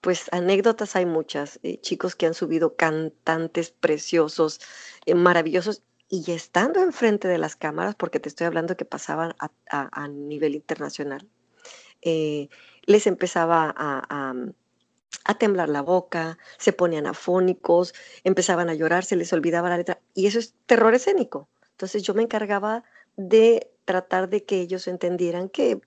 pues 0.00 0.28
anécdotas 0.32 0.96
hay 0.96 1.06
muchas, 1.06 1.60
eh, 1.62 1.80
chicos 1.80 2.16
que 2.16 2.26
han 2.26 2.34
subido 2.34 2.76
cantantes 2.76 3.70
preciosos, 3.70 4.60
maravillosos, 5.14 5.82
y 6.12 6.30
estando 6.30 6.80
enfrente 6.80 7.26
de 7.26 7.38
las 7.38 7.56
cámaras, 7.56 7.94
porque 7.94 8.20
te 8.20 8.28
estoy 8.28 8.46
hablando 8.46 8.76
que 8.76 8.84
pasaban 8.84 9.34
a, 9.70 10.08
nivel 10.08 10.54
internacional, 10.54 11.26
les 12.02 13.06
empezaba 13.06 13.74
a 13.76 14.34
a 15.24 15.38
temblar 15.38 15.68
la 15.68 15.82
boca, 15.82 16.38
se 16.58 16.72
ponían 16.72 17.06
afónicos, 17.06 17.94
empezaban 18.24 18.68
a 18.68 18.74
llorar, 18.74 19.04
se 19.04 19.16
les 19.16 19.32
olvidaba 19.32 19.68
la 19.68 19.76
letra, 19.76 20.00
y 20.14 20.26
eso 20.26 20.38
es 20.38 20.54
terror 20.66 20.94
escénico. 20.94 21.48
Entonces 21.72 22.02
yo 22.02 22.14
me 22.14 22.22
encargaba 22.22 22.84
de 23.16 23.70
tratar 23.84 24.28
de 24.28 24.44
que 24.44 24.60
ellos 24.60 24.88
entendieran 24.88 25.48
que, 25.48 25.80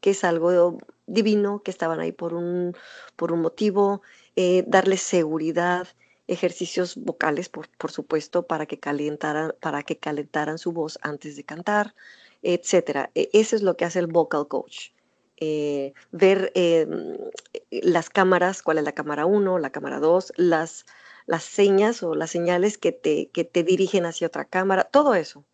que 0.00 0.10
es 0.10 0.24
algo 0.24 0.78
divino, 1.06 1.62
que 1.62 1.70
estaban 1.70 2.00
ahí 2.00 2.12
por 2.12 2.34
un, 2.34 2.76
por 3.16 3.32
un 3.32 3.40
motivo, 3.40 4.02
eh, 4.36 4.64
darles 4.66 5.02
seguridad, 5.02 5.88
ejercicios 6.30 6.96
vocales, 6.96 7.48
por, 7.48 7.68
por, 7.76 7.90
supuesto, 7.90 8.46
para 8.46 8.66
que, 8.66 8.78
calentaran, 8.78 9.52
para 9.60 9.82
que 9.82 9.98
calentaran 9.98 10.58
su 10.58 10.72
voz 10.72 10.98
antes 11.02 11.36
de 11.36 11.44
cantar, 11.44 11.94
etc. 12.42 13.10
E, 13.14 13.30
eso 13.32 13.56
es 13.56 13.62
lo 13.62 13.76
que 13.76 13.84
hace 13.84 13.98
el 13.98 14.06
vocal 14.06 14.46
coach. 14.46 14.90
Eh, 15.38 15.92
ver 16.12 16.52
eh, 16.54 16.86
las 17.70 18.10
cámaras, 18.10 18.62
cuál 18.62 18.78
es 18.78 18.84
la 18.84 18.92
cámara 18.92 19.26
1, 19.26 19.58
la 19.58 19.70
cámara 19.70 19.98
2, 19.98 20.34
las, 20.36 20.86
las 21.26 21.42
señas 21.42 22.02
o 22.02 22.14
las 22.14 22.30
señales 22.30 22.78
que 22.78 22.92
te, 22.92 23.28
que 23.30 23.44
te 23.44 23.64
dirigen 23.64 24.06
hacia 24.06 24.28
otra 24.28 24.44
cámara, 24.44 24.84
todo 24.84 25.14
eso. 25.14 25.44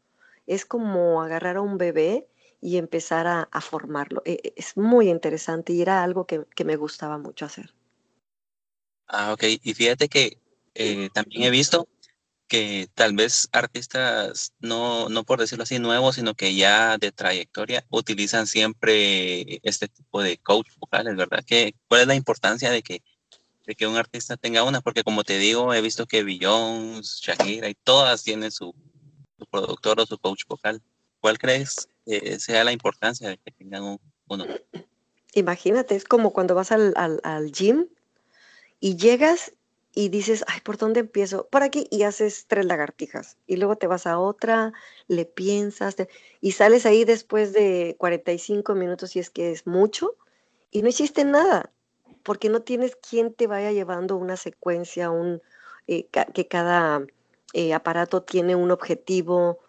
Es 0.46 0.66
como 0.66 1.22
agarrar 1.22 1.56
a 1.56 1.62
un 1.62 1.78
bebé 1.78 2.28
y 2.60 2.76
empezar 2.76 3.26
a, 3.26 3.48
a 3.50 3.60
formarlo. 3.62 4.22
E, 4.26 4.32
e, 4.42 4.52
es 4.56 4.76
muy 4.76 5.08
interesante 5.08 5.72
y 5.72 5.80
era 5.80 6.02
algo 6.02 6.26
que, 6.26 6.44
que, 6.54 6.64
me 6.64 6.76
gustaba 6.76 7.16
mucho 7.16 7.46
hacer. 7.46 7.72
Ah, 9.06 9.32
ok. 9.32 9.44
Y 9.62 9.72
fíjate 9.74 10.08
que 10.08 10.38
eh, 10.78 11.10
también 11.12 11.42
he 11.44 11.50
visto 11.50 11.88
que 12.48 12.88
tal 12.94 13.14
vez 13.14 13.48
artistas, 13.52 14.52
no, 14.60 15.08
no 15.08 15.24
por 15.24 15.40
decirlo 15.40 15.64
así, 15.64 15.78
nuevos, 15.78 16.14
sino 16.16 16.34
que 16.34 16.54
ya 16.54 16.96
de 16.98 17.12
trayectoria, 17.12 17.84
utilizan 17.90 18.46
siempre 18.46 19.60
este 19.62 19.88
tipo 19.88 20.22
de 20.22 20.38
coach 20.38 20.68
vocales, 20.78 21.16
¿verdad? 21.16 21.42
¿Qué, 21.44 21.74
¿Cuál 21.88 22.02
es 22.02 22.06
la 22.06 22.14
importancia 22.14 22.70
de 22.70 22.82
que, 22.82 23.02
de 23.66 23.74
que 23.74 23.86
un 23.86 23.96
artista 23.96 24.36
tenga 24.36 24.62
una? 24.62 24.80
Porque 24.80 25.02
como 25.02 25.24
te 25.24 25.38
digo, 25.38 25.74
he 25.74 25.80
visto 25.80 26.06
que 26.06 26.22
Beyoncé, 26.22 27.32
Shakira 27.32 27.68
y 27.68 27.74
todas 27.74 28.22
tienen 28.22 28.52
su, 28.52 28.74
su 29.38 29.46
productor 29.46 30.00
o 30.00 30.06
su 30.06 30.18
coach 30.18 30.42
vocal. 30.48 30.80
¿Cuál 31.20 31.38
crees 31.38 31.88
que 32.04 32.38
sea 32.38 32.62
la 32.62 32.72
importancia 32.72 33.28
de 33.28 33.38
que 33.38 33.50
tengan 33.50 33.98
uno? 34.28 34.46
Imagínate, 35.34 35.96
es 35.96 36.04
como 36.04 36.32
cuando 36.32 36.54
vas 36.54 36.70
al, 36.70 36.92
al, 36.96 37.20
al 37.24 37.50
gym 37.50 37.88
y 38.78 38.96
llegas 38.96 39.52
y 39.98 40.10
dices, 40.10 40.44
ay, 40.46 40.60
¿por 40.60 40.76
dónde 40.76 41.00
empiezo? 41.00 41.48
Por 41.48 41.62
aquí 41.62 41.88
y 41.90 42.02
haces 42.02 42.44
tres 42.46 42.66
lagartijas. 42.66 43.38
Y 43.46 43.56
luego 43.56 43.76
te 43.76 43.86
vas 43.86 44.06
a 44.06 44.18
otra, 44.18 44.74
le 45.08 45.24
piensas 45.24 45.96
y 46.42 46.52
sales 46.52 46.84
ahí 46.84 47.06
después 47.06 47.54
de 47.54 47.96
45 47.98 48.74
minutos, 48.74 49.12
si 49.12 49.20
es 49.20 49.30
que 49.30 49.52
es 49.52 49.66
mucho, 49.66 50.14
y 50.70 50.82
no 50.82 50.90
hiciste 50.90 51.24
nada, 51.24 51.72
porque 52.24 52.50
no 52.50 52.60
tienes 52.60 52.94
quien 52.96 53.32
te 53.32 53.46
vaya 53.46 53.72
llevando 53.72 54.18
una 54.18 54.36
secuencia, 54.36 55.10
un, 55.10 55.40
eh, 55.86 56.08
que 56.34 56.46
cada 56.46 57.06
eh, 57.54 57.72
aparato 57.72 58.22
tiene 58.22 58.54
un 58.54 58.72
objetivo, 58.72 59.60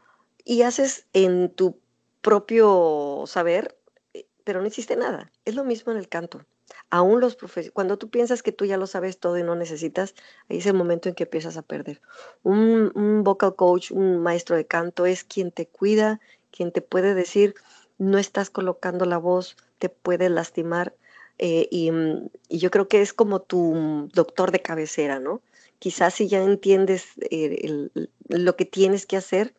y 0.44 0.64
haces 0.64 1.08
en 1.14 1.56
tu 1.56 1.80
propio 2.22 3.24
saber, 3.28 3.78
eh, 4.14 4.28
pero 4.44 4.60
no 4.60 4.68
hiciste 4.68 4.98
nada. 4.98 5.32
Es 5.46 5.56
lo 5.56 5.64
mismo 5.64 5.94
en 5.94 6.00
el 6.00 6.10
canto 6.10 6.46
aún 6.90 7.20
los 7.20 7.36
profesionales, 7.36 7.74
cuando 7.74 7.98
tú 7.98 8.10
piensas 8.10 8.44
que 8.44 8.52
tú 8.52 8.66
ya 8.66 8.78
lo 8.78 8.88
sabes 8.88 9.20
todo 9.20 9.38
y 9.38 9.44
no 9.44 9.56
necesitas, 9.56 10.16
ahí 10.50 10.58
es 10.58 10.66
el 10.66 10.74
momento 10.74 11.10
en 11.10 11.16
que 11.16 11.24
empiezas 11.24 11.58
a 11.58 11.62
perder. 11.62 12.02
Un, 12.44 13.24
vocal 13.24 13.56
coach, 13.56 13.92
un 13.92 14.22
maestro 14.22 14.56
de 14.56 14.66
canto 14.66 15.06
es 15.06 15.24
quien 15.24 15.52
te 15.52 15.68
cuida, 15.68 16.20
quien 16.52 16.72
te 16.72 16.82
puede 16.82 17.14
decir, 17.14 17.56
no 17.98 18.18
estás 18.18 18.50
colocando 18.50 19.06
la 19.06 19.18
voz, 19.18 19.58
te 19.80 19.90
puede 19.90 20.30
lastimar. 20.30 20.96
Eh, 21.40 21.68
mm, 21.92 22.28
y, 22.50 22.58
yo 22.60 22.72
creo 22.72 22.88
que 22.88 23.02
es 23.02 23.14
como 23.14 23.42
tu 23.42 24.10
doctor 24.14 24.52
de 24.52 24.62
cabecera, 24.62 25.20
¿no? 25.20 25.42
Quizás 25.80 26.16
si 26.16 26.28
ya 26.28 26.42
entiendes 26.44 27.06
eh, 27.30 27.90
lo 28.30 28.56
que 28.56 28.66
tienes 28.66 29.06
que 29.06 29.18
hacer, 29.18 29.54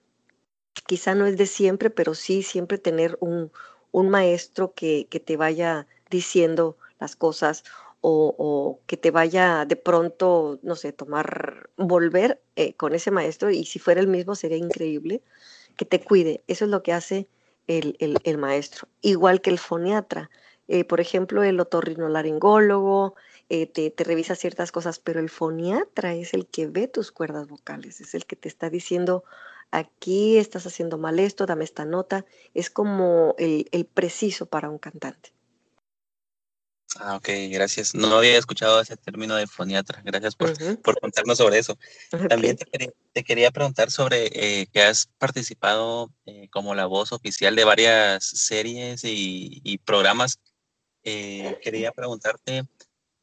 quizá 0.87 1.15
no 1.15 1.27
es 1.27 1.37
de 1.37 1.47
siempre, 1.47 1.91
pero 1.91 2.15
sí 2.15 2.43
siempre 2.43 2.79
tener 2.79 3.19
un, 3.21 3.51
maestro 3.93 4.75
que, 4.75 5.09
que 5.11 5.19
te 5.19 5.37
vaya 5.37 5.89
diciendo 6.09 6.77
las 6.99 7.17
cosas 7.17 7.65
o, 8.01 8.81
que 8.87 8.97
te 8.97 9.11
vaya 9.11 9.65
de 9.65 9.77
pronto, 9.77 10.59
no 10.63 10.77
sé, 10.77 10.93
tomar, 10.93 11.71
volver 11.77 12.41
eh, 12.57 12.75
con 12.75 12.95
ese 12.95 13.11
maestro 13.11 13.51
y 13.51 13.65
si 13.65 13.79
fuera 13.79 14.01
el 14.01 14.09
mismo 14.09 14.35
sería 14.35 14.57
increíble, 14.57 15.23
que 15.77 15.85
te 15.85 16.01
cuide. 16.01 16.43
Eso 16.47 16.65
es 16.65 16.71
lo 16.71 16.83
que 16.83 16.93
hace 16.93 17.29
el, 17.67 17.97
el, 17.99 18.39
maestro. 18.39 18.89
Igual 19.01 19.41
que 19.41 19.51
el 19.51 19.59
foniatra. 19.59 20.31
Eh, 20.69 20.85
por 20.85 21.01
ejemplo, 21.01 21.43
el 21.43 21.59
otorrinolaringólogo 21.61 23.15
eh, 23.49 23.67
te, 23.67 23.91
te, 23.91 24.05
revisa 24.05 24.35
ciertas 24.35 24.71
cosas, 24.73 24.99
pero 24.99 25.21
el 25.21 25.31
foniatra 25.31 26.15
es 26.15 26.35
el 26.35 26.47
que 26.47 26.67
ve 26.67 26.89
tus 26.89 27.11
cuerdas 27.11 27.49
vocales, 27.49 28.01
es 28.01 28.15
el 28.15 28.27
que 28.27 28.37
te 28.37 28.49
está 28.49 28.69
diciendo, 28.69 29.25
aquí 29.71 30.37
estás 30.37 30.67
haciendo 30.67 30.99
mal 30.99 31.19
esto, 31.19 31.47
dame 31.47 31.65
esta 31.65 31.85
nota. 31.85 32.27
Es 32.55 32.71
como 32.71 33.35
el, 33.39 33.69
el 33.73 33.87
preciso 33.87 34.47
para 34.47 34.69
un 34.69 34.79
cantante. 34.79 35.33
Ah, 36.97 37.17
ok, 37.17 37.29
gracias. 37.51 37.95
No 37.95 38.17
había 38.17 38.39
escuchado 38.39 38.81
ese 38.81 38.97
término 38.97 39.35
de 39.35 39.47
foniatra. 39.47 40.01
Gracias 40.05 40.35
por, 40.35 40.57
por 40.81 40.99
contarnos 41.01 41.37
sobre 41.39 41.59
eso. 41.59 41.79
También 42.29 42.57
te 42.57 43.25
quería, 43.25 43.51
preguntar 43.51 43.91
sobre 43.91 44.31
eh, 44.33 44.67
que 44.73 44.83
has 44.83 45.09
participado 45.19 46.11
eh, 46.25 46.49
como 46.51 46.75
la 46.75 46.87
voz 46.87 47.13
oficial 47.13 47.55
de 47.57 47.65
varias 47.65 48.25
series 48.25 49.03
y, 49.05 49.79
programas. 49.85 50.41
Eh, 51.05 51.59
quería 51.63 51.93
preguntarte 51.93 52.65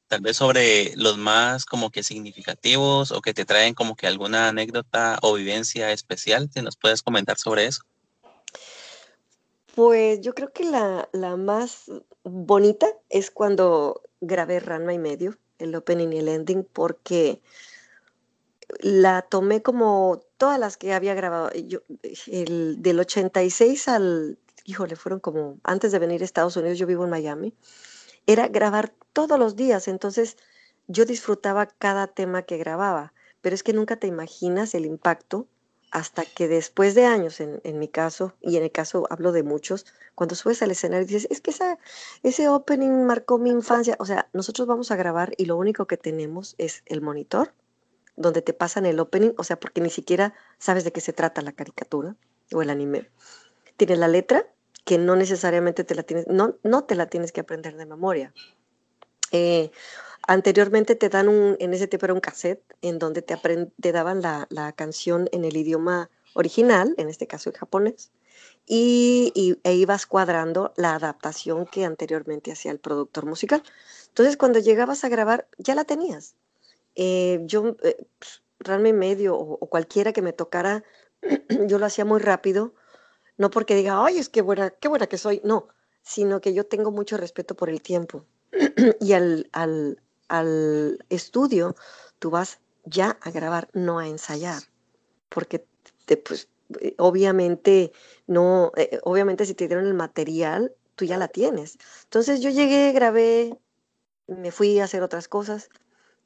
tal 0.08 0.22
vez 0.22 0.38
sobre 0.38 0.94
los 0.96 1.18
más 1.18 1.66
como 1.66 1.90
que 1.90 2.04
significativos 2.04 3.12
o 3.12 3.22
que 3.22 3.34
te 3.34 3.46
traen 3.46 3.74
como 3.74 3.96
que 3.96 4.08
alguna 4.08 4.50
anécdota 4.50 5.18
o 5.24 5.34
vivencia 5.34 5.92
especial. 5.92 6.50
Si 6.54 6.62
nos 6.62 6.78
puedes 6.78 7.02
comentar 7.02 7.38
sobre 7.38 7.66
eso. 7.66 7.82
Pues 9.76 10.22
yo 10.22 10.34
creo 10.34 10.54
que 10.54 10.64
la, 10.64 11.10
la 11.12 11.36
más 11.36 11.92
bonita 12.24 12.88
es 13.10 13.30
cuando 13.30 14.02
grabé 14.22 14.62
Ranma 14.62 14.94
y 14.94 15.00
medio, 15.00 15.38
el 15.60 15.76
opening 15.76 16.14
y 16.14 16.20
el 16.20 16.30
ending, 16.30 16.64
porque 16.64 17.42
la 18.80 19.22
tomé 19.24 19.62
como 19.62 20.22
todas 20.38 20.60
las 20.60 20.78
que 20.78 20.94
había 20.94 21.14
grabado. 21.14 21.52
Yo, 21.52 21.80
el, 22.28 22.82
del 22.82 23.02
86 23.02 23.88
al, 23.90 24.40
híjole, 24.64 24.96
fueron 24.96 25.20
como 25.20 25.60
antes 25.64 25.92
de 25.92 26.00
venir 26.00 26.22
a 26.22 26.26
Estados 26.26 26.56
Unidos, 26.56 26.78
yo 26.78 26.88
vivo 26.88 27.04
en 27.04 27.10
Miami, 27.10 27.54
era 28.28 28.48
grabar 28.48 28.94
todos 29.12 29.38
los 29.38 29.58
días, 29.58 29.90
entonces 29.90 30.38
yo 30.88 31.06
disfrutaba 31.06 31.68
cada 31.68 32.08
tema 32.08 32.44
que 32.44 32.58
grababa, 32.58 33.14
pero 33.42 33.54
es 33.54 33.62
que 33.62 33.74
nunca 33.74 33.98
te 33.98 34.08
imaginas 34.08 34.74
el 34.74 34.86
impacto 34.86 35.48
hasta 35.96 36.26
que 36.26 36.50
después 36.50 36.94
de 36.94 37.06
años, 37.06 37.40
en, 37.40 37.80
mi 37.80 37.88
caso, 37.88 38.34
y 38.42 38.58
en 38.58 38.64
el 38.64 38.72
caso 38.74 39.08
hablo 39.10 39.32
de 39.32 39.44
muchos, 39.44 39.86
cuando 40.14 40.36
subes 40.36 40.62
al 40.62 40.72
escenario 40.72 41.04
y 41.04 41.08
dices, 41.08 41.28
es 41.32 41.40
que 41.40 41.54
ese 42.22 42.50
opening 42.50 43.06
marcó 43.06 43.38
mi 43.38 43.50
infancia, 43.50 43.96
o 44.00 44.06
sea, 44.06 44.28
nosotros 44.34 44.68
vamos 44.68 44.92
a 44.92 44.98
grabar 44.98 45.32
y 45.38 45.46
lo 45.46 45.56
único 45.56 45.88
que 45.88 45.96
tenemos 45.96 46.56
es 46.58 46.84
el 46.86 47.00
monitor, 47.00 47.54
donde 48.18 48.42
te 48.42 48.52
pasan 48.52 48.86
el 48.86 49.00
opening, 49.00 49.32
o 49.38 49.46
sea, 49.46 49.58
porque 49.58 49.80
ni 49.80 49.90
siquiera 49.90 50.34
sabes 50.58 50.84
de 50.84 50.92
qué 50.92 51.00
se 51.00 51.14
trata 51.14 51.42
la 51.42 51.54
caricatura 51.54 52.18
o 52.52 52.62
el 52.62 52.72
anime. 52.72 53.10
Tienes 53.78 53.98
la 53.98 54.10
letra, 54.10 54.46
que 54.84 54.98
no 54.98 55.16
necesariamente 55.16 55.86
te 55.86 55.96
la 55.96 56.04
tienes, 56.04 56.28
no, 56.28 56.58
no 56.62 56.84
te 56.84 56.96
la 56.96 57.06
tienes 57.06 57.32
que 57.32 57.40
aprender 57.40 57.78
de 57.78 57.86
memoria. 57.86 58.34
Eh, 59.32 59.72
Anteriormente 60.28 60.96
te 60.96 61.10
dan 61.10 61.30
un, 61.30 61.56
en 61.60 61.74
ese 61.74 61.88
tiempo 61.88 62.08
era 62.08 62.14
un 62.14 62.20
cassette 62.20 62.64
en 62.82 62.98
donde 62.98 63.22
te, 63.22 63.38
te 63.80 63.92
daban 63.92 64.22
la, 64.22 64.48
la, 64.50 64.72
canción 64.72 65.30
en 65.32 65.46
el 65.46 65.56
idioma 65.56 66.10
original, 66.34 66.96
en 66.98 67.10
este 67.10 67.28
caso 67.28 67.50
el 67.50 67.58
japonés, 67.58 68.12
y, 68.66 69.32
y, 69.36 69.60
e 69.64 69.76
ibas 69.76 70.08
cuadrando 70.08 70.74
la 70.78 70.96
adaptación 70.96 71.68
que 71.68 71.86
anteriormente 71.86 72.52
hacía 72.52 72.72
el 72.72 72.80
productor 72.80 73.26
musical. 73.26 73.62
Entonces 74.08 74.36
cuando 74.36 74.60
llegabas 74.60 75.04
a 75.04 75.10
grabar 75.10 75.48
ya 75.60 75.76
la 75.76 75.86
tenías. 75.86 76.36
Eh, 76.96 77.42
yo, 77.44 77.76
eh, 77.84 78.08
realmente 78.60 78.98
medio 78.98 79.36
o, 79.36 79.60
o, 79.60 79.70
cualquiera 79.70 80.12
que 80.12 80.22
me 80.22 80.34
tocara, 80.34 80.84
yo 81.68 81.78
lo 81.78 81.86
hacía 81.86 82.06
muy 82.06 82.20
rápido, 82.20 82.74
no 83.38 83.50
porque 83.52 83.76
diga, 83.76 84.04
ay, 84.04 84.18
es 84.18 84.30
que 84.30 84.42
buena, 84.42 84.72
qué 84.72 84.88
buena 84.88 85.08
que 85.08 85.18
soy, 85.18 85.42
no, 85.44 85.68
sino 86.02 86.42
que 86.42 86.54
yo 86.54 86.66
tengo 86.66 86.92
mucho 86.92 87.18
respeto 87.18 87.56
por 87.56 87.70
el 87.70 87.82
tiempo. 87.82 88.26
y 89.02 89.14
al, 89.14 89.50
al, 89.52 90.02
al 90.28 91.04
estudio, 91.10 91.76
tú 92.20 92.30
vas 92.30 92.60
ya 92.86 93.18
a 93.22 93.32
grabar, 93.32 93.70
no 93.74 94.00
a 94.00 94.08
ensayar, 94.08 94.62
porque 95.30 95.66
te, 96.06 96.18
pues, 96.18 96.50
eh, 96.82 96.96
obviamente 96.98 97.92
no, 98.28 98.72
eh, 98.76 99.00
obviamente 99.04 99.46
si 99.46 99.54
te 99.54 99.68
dieron 99.68 99.86
el 99.86 99.94
material, 99.94 100.74
tú 100.96 101.06
ya 101.06 101.18
la 101.18 101.28
tienes. 101.28 101.78
Entonces 102.04 102.42
yo 102.42 102.50
llegué, 102.50 102.92
grabé, 102.92 103.58
me 104.28 104.52
fui 104.52 104.80
a 104.80 104.86
hacer 104.86 105.04
otras 105.04 105.28
cosas 105.28 105.70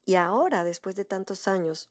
y 0.04 0.14
ahora, 0.14 0.64
después 0.64 0.96
de 0.96 1.04
tantos 1.04 1.48
años, 1.48 1.90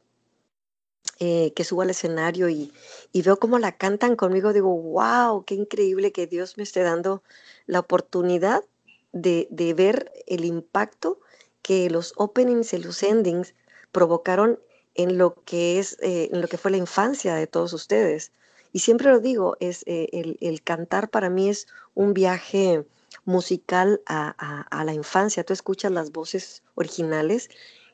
eh, 1.20 1.54
que 1.56 1.64
subo 1.64 1.82
al 1.82 1.90
escenario 1.90 2.50
y, 2.50 2.74
y, 3.12 3.22
veo 3.22 3.38
cómo 3.40 3.60
la 3.60 3.78
cantan 3.78 4.16
conmigo, 4.16 4.54
digo, 4.54 4.70
wow, 4.70 5.44
qué 5.46 5.56
increíble 5.56 6.12
que 6.12 6.28
Dios 6.28 6.58
me 6.58 6.64
esté 6.64 6.82
dando 6.82 7.24
la 7.66 7.80
oportunidad 7.80 8.64
de, 9.12 9.48
de 9.52 9.74
ver 9.74 10.12
el 10.28 10.46
impacto 10.46 11.20
que 11.62 11.90
los 11.90 12.14
openings 12.18 12.74
y 12.74 12.80
los 12.80 13.04
endings 13.04 13.54
provocaron 13.92 14.60
en 14.96 15.18
lo 15.18 15.36
que 15.46 15.80
es, 15.80 15.98
eh, 16.02 16.30
en 16.32 16.42
lo 16.42 16.48
que 16.48 16.58
fue 16.58 16.72
la 16.72 16.78
infancia 16.78 17.36
de 17.36 17.48
todos 17.48 17.74
ustedes. 17.74 18.32
Y 18.72 18.80
siempre 18.80 19.10
lo 19.10 19.20
digo, 19.20 19.58
es 19.60 19.84
eh, 19.88 20.36
el, 20.42 20.62
cantar 20.62 21.10
para 21.10 21.30
mí 21.30 21.50
es 21.50 21.68
un 21.96 22.14
viaje 22.14 22.86
musical 23.26 24.02
a, 24.06 24.84
la 24.86 24.94
infancia. 24.94 25.44
Tú 25.44 25.54
escuchas 25.54 25.92
las 25.92 26.12
voces 26.12 26.64
originales 26.76 27.50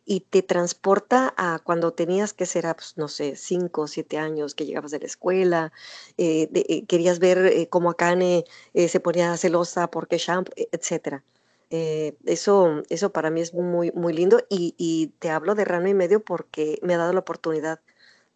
y 0.06 0.22
te 0.22 0.42
transporta 0.42 1.34
a 1.38 1.60
cuando 1.64 1.94
tenías 1.94 2.34
que 2.34 2.46
ser, 2.46 2.66
pues, 2.76 2.98
no 2.98 3.08
sé, 3.08 3.36
cinco 3.36 3.84
o 3.84 3.88
siete 3.88 4.18
años 4.18 4.54
que 4.54 4.66
llegabas 4.66 4.92
de 4.92 5.00
la 5.00 5.06
escuela, 5.06 5.72
eh, 6.18 6.86
querías 6.88 7.20
ver 7.20 7.70
cómo 7.70 7.92
Akane 7.92 8.46
se 8.74 9.00
ponía 9.00 9.38
celosa 9.38 9.90
porque 9.90 10.18
Champ, 10.18 10.50
etcétera. 10.72 11.24
Eh, 11.70 12.16
eso, 12.26 12.84
eso 12.90 13.12
para 13.12 13.30
mí 13.32 13.42
es 13.42 13.54
muy, 13.54 13.92
muy 13.92 14.14
lindo 14.14 14.42
y, 14.50 15.14
te 15.20 15.30
hablo 15.30 15.56
de 15.56 15.66
rano 15.66 15.88
y 15.88 15.94
medio 15.94 16.24
porque 16.24 16.80
me 16.84 16.94
ha 16.94 16.98
dado 16.98 17.14
la 17.14 17.20
oportunidad 17.20 17.80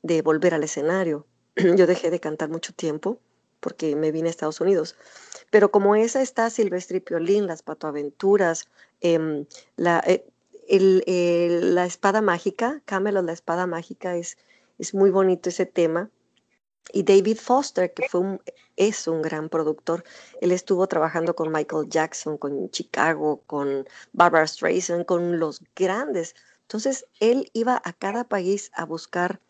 de 0.02 0.22
volver 0.22 0.54
al 0.54 0.64
escenario. 0.64 1.26
Yo 1.56 1.88
dejé 1.88 2.10
de 2.10 2.20
cantar 2.20 2.50
mucho 2.50 2.74
tiempo 2.74 3.20
porque 3.60 3.96
me 3.96 4.12
vine 4.12 4.30
a 4.30 4.32
Estados 4.32 4.62
Unidos. 4.62 4.96
Pero 5.52 5.72
como 5.72 5.96
esa 5.96 6.22
está 6.22 6.50
Silvestre 6.50 7.02
Piolín, 7.02 7.48
las 7.48 7.62
Patoaventuras, 7.62 8.68
em, 9.02 9.46
la, 9.76 10.04
eh, 10.06 11.60
la 11.62 11.86
espada 11.86 12.22
mágica, 12.22 12.82
Camelot, 12.86 13.26
la 13.26 13.34
espada 13.34 13.68
mágica, 13.68 14.16
es, 14.16 14.38
es 14.78 14.94
muy 14.94 15.10
bonito 15.10 15.50
ese 15.50 15.66
tema. 15.66 16.10
Y 16.92 17.04
David 17.04 17.38
Foster, 17.38 17.94
que 17.94 18.08
fue 18.10 18.40
es 18.76 19.08
un 19.08 19.22
gran 19.22 19.50
productor, 19.50 20.04
él 20.42 20.52
estuvo 20.52 20.88
trabajando 20.88 21.36
con 21.36 21.52
Michael 21.52 21.90
Jackson, 21.90 22.38
con 22.38 22.72
Chicago, 22.72 23.42
con 23.46 23.86
Barbara 24.14 24.48
Streisand, 24.48 25.06
con 25.06 25.38
los 25.38 25.62
grandes. 25.76 26.34
Entonces, 26.62 27.06
él 27.20 27.50
iba 27.54 27.82
a 27.84 27.94
cada 27.94 28.24
país 28.24 28.72
a 28.74 28.86
buscar 28.86 29.42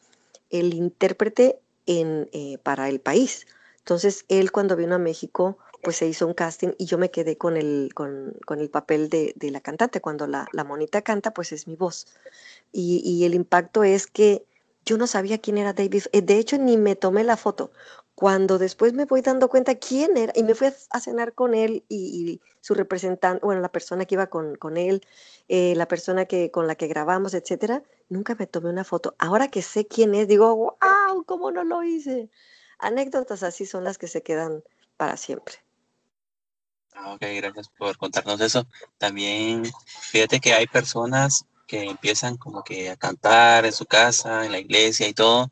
el 0.49 0.73
intérprete 0.73 1.59
eh, 1.85 2.57
para 2.63 2.89
el 2.89 2.99
país. 2.99 3.45
Entonces, 3.79 4.25
él 4.29 4.51
cuando 4.51 4.75
vino 4.75 4.95
a 4.95 4.99
México, 4.99 5.57
pues 5.83 5.97
se 5.97 6.07
hizo 6.07 6.27
un 6.27 6.33
casting 6.33 6.69
y 6.77 6.85
yo 6.85 6.97
me 6.97 7.11
quedé 7.11 7.37
con 7.37 7.55
el, 7.55 7.91
con, 7.93 8.35
el 8.49 8.69
papel 8.69 9.09
de, 9.09 9.35
la 9.41 9.61
cantante. 9.61 10.01
Cuando 10.01 10.27
la, 10.27 10.47
monita 10.65 11.01
canta, 11.03 11.33
pues 11.33 11.51
es 11.51 11.67
mi 11.67 11.75
voz. 11.75 12.07
Y 12.71 13.23
el 13.25 13.35
impacto 13.35 13.83
es 13.83 14.07
que 14.07 14.45
yo 14.89 14.97
no 14.97 15.05
sabía 15.05 15.37
quién 15.37 15.59
era 15.59 15.73
David. 15.73 16.05
Eh, 16.13 16.23
de 16.23 16.39
hecho, 16.39 16.57
ni 16.57 16.75
me 16.75 16.95
tomé 16.95 17.23
la 17.23 17.37
foto. 17.37 17.71
Cuando 18.15 18.57
después 18.57 18.93
me 18.93 19.05
voy 19.05 19.21
dando 19.21 19.47
cuenta 19.47 19.75
quién 19.75 20.17
era, 20.17 20.33
y 20.35 20.41
me 20.41 20.55
fui 20.55 20.67
a 20.89 20.99
cenar 20.99 21.33
con 21.33 21.53
él 21.53 21.85
y, 21.87 22.41
su 22.59 22.73
representante, 22.73 23.45
bueno, 23.45 23.61
la 23.61 23.71
persona 23.71 24.05
que 24.05 24.15
iba 24.15 24.27
con, 24.27 24.55
con 24.55 24.77
él, 24.77 25.05
eh, 25.47 25.75
la 25.75 25.87
persona 25.87 26.25
que, 26.25 26.49
con 26.49 26.65
la 26.65 26.73
que 26.73 26.87
grabamos, 26.87 27.35
etcétera, 27.35 27.83
nunca 28.09 28.35
me 28.35 28.47
tomé 28.47 28.71
una 28.71 28.83
foto. 28.83 29.15
Ahora 29.19 29.47
que 29.49 29.61
sé 29.61 29.85
quién 29.85 30.15
es, 30.15 30.27
digo, 30.27 30.55
wow, 30.55 31.23
¿cómo 31.25 31.51
no 31.51 31.63
lo 31.63 31.83
hice? 31.83 32.29
Anécdotas 32.79 33.43
así 33.43 33.67
son 33.67 33.83
las 33.83 33.99
que 33.99 34.07
se 34.07 34.23
quedan 34.23 34.63
para 34.97 35.15
siempre. 35.17 35.55
Ah, 36.95 37.13
ok, 37.13 37.21
gracias 37.37 37.69
por 37.77 37.95
contarnos 37.97 38.41
eso. 38.41 38.65
También 38.97 39.63
fíjate 39.85 40.39
que 40.39 40.53
hay 40.53 40.65
personas 40.65 41.45
que 41.69 41.83
empiezan 41.83 42.35
como 42.35 42.63
que 42.63 42.89
a 42.89 42.97
cantar 42.97 43.63
en 43.65 43.71
su 43.71 43.85
casa, 43.85 44.43
en 44.43 44.51
la 44.51 44.59
iglesia 44.59 45.07
y 45.07 45.13
todo, 45.13 45.51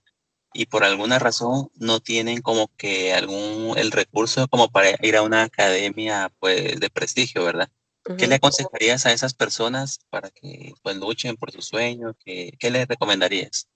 y 0.52 0.66
por 0.66 0.84
alguna 0.84 1.20
razón 1.20 1.70
no 1.76 2.00
tienen 2.00 2.42
como 2.42 2.70
que 2.76 3.14
algún 3.14 3.78
el 3.78 3.92
recurso 3.92 4.48
como 4.48 4.68
para 4.70 4.90
ir 5.06 5.16
a 5.16 5.22
una 5.22 5.44
academia 5.44 6.34
pues 6.40 6.80
de 6.80 6.90
prestigio, 6.90 7.44
¿verdad? 7.44 7.70
¿Qué 8.18 8.26
le 8.26 8.36
aconsejarías 8.36 9.06
a 9.06 9.12
esas 9.12 9.36
personas 9.36 10.00
para 10.10 10.32
que 10.32 10.74
pues 10.82 10.96
luchen 10.96 11.36
por 11.36 11.52
sus 11.52 11.68
sueños? 11.68 12.16
¿Qué, 12.26 12.54
¿Qué 12.58 12.72
les 12.72 12.88
recomendarías? 12.88 13.68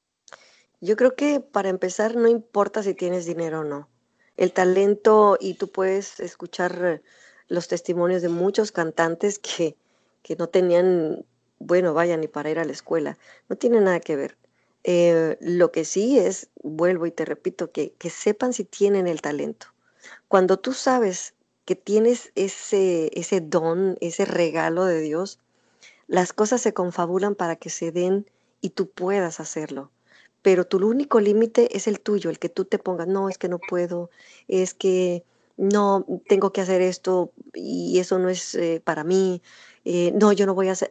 Yo 0.80 0.95
creo 0.95 1.15
que 1.15 1.41
para 1.41 1.69
empezar 1.69 2.15
no 2.15 2.27
importa 2.27 2.82
si 2.82 2.95
tienes 2.95 3.25
dinero 3.25 3.60
o 3.60 3.63
no. 3.63 3.88
El 4.36 4.51
talento 4.51 5.38
y 5.39 5.56
tú 5.56 5.69
puedes 5.69 6.19
escuchar 6.19 7.04
los 7.49 7.67
testimonios 7.67 8.23
de 8.23 8.30
muchos 8.30 8.71
cantantes 8.71 9.38
que, 9.38 9.75
que 10.23 10.36
no 10.38 10.47
tenían 10.47 11.25
bueno, 11.65 11.93
vaya 11.93 12.17
ni 12.17 12.28
para 12.28 12.50
ir 12.50 12.60
a 12.60 12.65
la 12.65 12.71
escuela. 12.71 13.17
No 13.50 13.56
tiene 13.56 13.82
nada 13.82 14.00
que 14.00 14.15
ver. 14.15 14.38
Eh, 14.84 15.38
lo 15.41 15.71
que 15.71 15.86
sí 15.86 16.17
es, 16.17 16.50
vuelvo 16.63 17.06
y 17.06 17.12
te 17.12 17.26
repito, 17.26 17.71
que, 17.71 17.93
que 17.93 18.10
sepan 18.10 18.54
si 18.54 18.63
tienen 18.63 19.08
el 19.08 19.21
talento. 19.21 19.67
Cuando 20.28 20.58
tú 20.58 20.74
sabes 20.74 21.36
que 21.65 21.76
tienes 21.76 22.32
ese, 22.36 23.12
ese 23.13 23.41
don, 23.41 23.97
ese 24.02 24.26
regalo 24.26 24.86
de 24.86 25.02
Dios, 25.02 25.39
las 26.08 26.34
cosas 26.34 26.62
se 26.62 26.74
confabulan 26.74 27.36
para 27.36 27.56
que 27.56 27.69
se 27.69 27.91
den 27.91 28.30
y 28.62 28.71
tú 28.71 28.89
puedas 28.89 29.39
hacerlo. 29.39 29.91
Pero 30.41 30.65
tu 30.65 30.86
único 30.88 31.19
límite 31.19 31.76
es 31.78 31.88
el 31.88 32.00
tuyo, 32.00 32.30
el 32.30 32.39
que 32.39 32.50
tú 32.50 32.65
te 32.65 32.80
pongas, 32.80 33.08
no, 33.08 33.30
es 33.30 33.38
que 33.38 33.47
no 33.47 33.60
puedo, 33.60 34.10
es 34.47 34.74
que 34.74 35.24
no, 35.58 36.06
tengo 36.28 36.52
que 36.52 36.62
hacer 36.62 36.82
esto 36.82 37.32
y 37.54 38.00
eso 38.00 38.17
no 38.19 38.30
es 38.30 38.56
eh, 38.56 38.82
para 38.84 39.04
mí. 39.04 39.41
eh, 39.86 40.12
no, 40.15 40.32
yo 40.34 40.45
no 40.45 40.56
voy 40.56 40.69
a 40.69 40.74
hacer. 40.74 40.89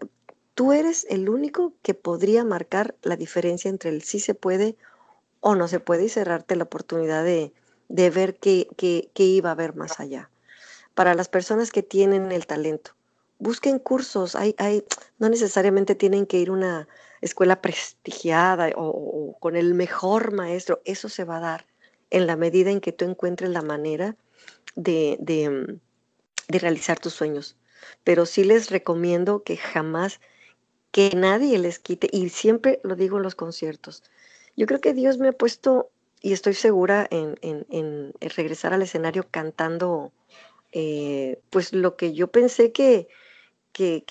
Tú 0.60 0.72
eres 0.74 1.06
el 1.08 1.30
único 1.30 1.72
que 1.80 1.94
podría 1.94 2.44
marcar 2.44 2.94
la 3.00 3.16
diferencia 3.16 3.70
entre 3.70 3.88
el 3.88 4.02
sí 4.02 4.20
se 4.20 4.34
puede 4.34 4.76
o 5.40 5.54
no 5.54 5.68
se 5.68 5.80
puede 5.80 6.04
y 6.04 6.08
cerrarte 6.10 6.54
la 6.54 6.64
oportunidad 6.64 7.24
de, 7.24 7.50
ver 7.88 8.36
qué, 8.36 8.68
iba 9.16 9.48
a 9.48 9.52
haber 9.52 9.74
más 9.74 10.00
allá. 10.00 10.28
Para 10.94 11.14
las 11.14 11.30
personas 11.30 11.70
que 11.70 11.82
tienen 11.82 12.30
el 12.30 12.46
talento, 12.46 12.90
busquen 13.38 13.78
cursos, 13.78 14.36
hay, 14.36 14.54
hay, 14.58 14.84
no 15.18 15.30
necesariamente 15.30 15.94
tienen 15.94 16.26
que 16.26 16.36
ir 16.36 16.50
a 16.50 16.52
una 16.52 16.88
escuela 17.22 17.62
prestigiada 17.62 18.68
o, 18.76 19.38
con 19.40 19.56
el 19.56 19.72
mejor 19.72 20.34
maestro, 20.34 20.82
eso 20.84 21.08
se 21.08 21.24
va 21.24 21.38
a 21.38 21.40
dar 21.40 21.66
en 22.10 22.26
la 22.26 22.36
medida 22.36 22.70
en 22.70 22.82
que 22.82 22.92
tú 22.92 23.06
encuentres 23.06 23.48
la 23.48 23.62
manera 23.62 24.14
de, 24.74 25.16
de 25.20 26.58
realizar 26.58 26.98
tus 26.98 27.14
sueños. 27.14 27.56
Pero 28.04 28.26
sí 28.26 28.44
les 28.44 28.68
recomiendo 28.68 29.42
que 29.42 29.56
jamás, 29.56 30.20
que 30.90 31.10
nadie 31.14 31.58
les 31.58 31.78
quite, 31.78 32.08
y 32.10 32.28
siempre 32.30 32.80
lo 32.82 32.96
digo 32.96 33.16
en 33.16 33.22
los 33.22 33.34
conciertos, 33.34 34.02
yo 34.56 34.66
creo 34.66 34.80
que 34.80 34.94
Dios 34.94 35.18
me 35.18 35.28
ha 35.28 35.32
puesto, 35.32 35.90
y 36.20 36.32
estoy 36.32 36.54
segura, 36.54 37.06
en, 37.10 37.38
en, 37.42 38.12
regresar 38.20 38.72
al 38.72 38.82
escenario 38.82 39.26
cantando, 39.30 40.12
eh, 40.72 41.40
pues 41.50 41.72
lo 41.72 41.96
que 41.96 42.12
yo 42.12 42.28
pensé 42.28 42.72
que, 42.72 43.08
que, 43.72 44.04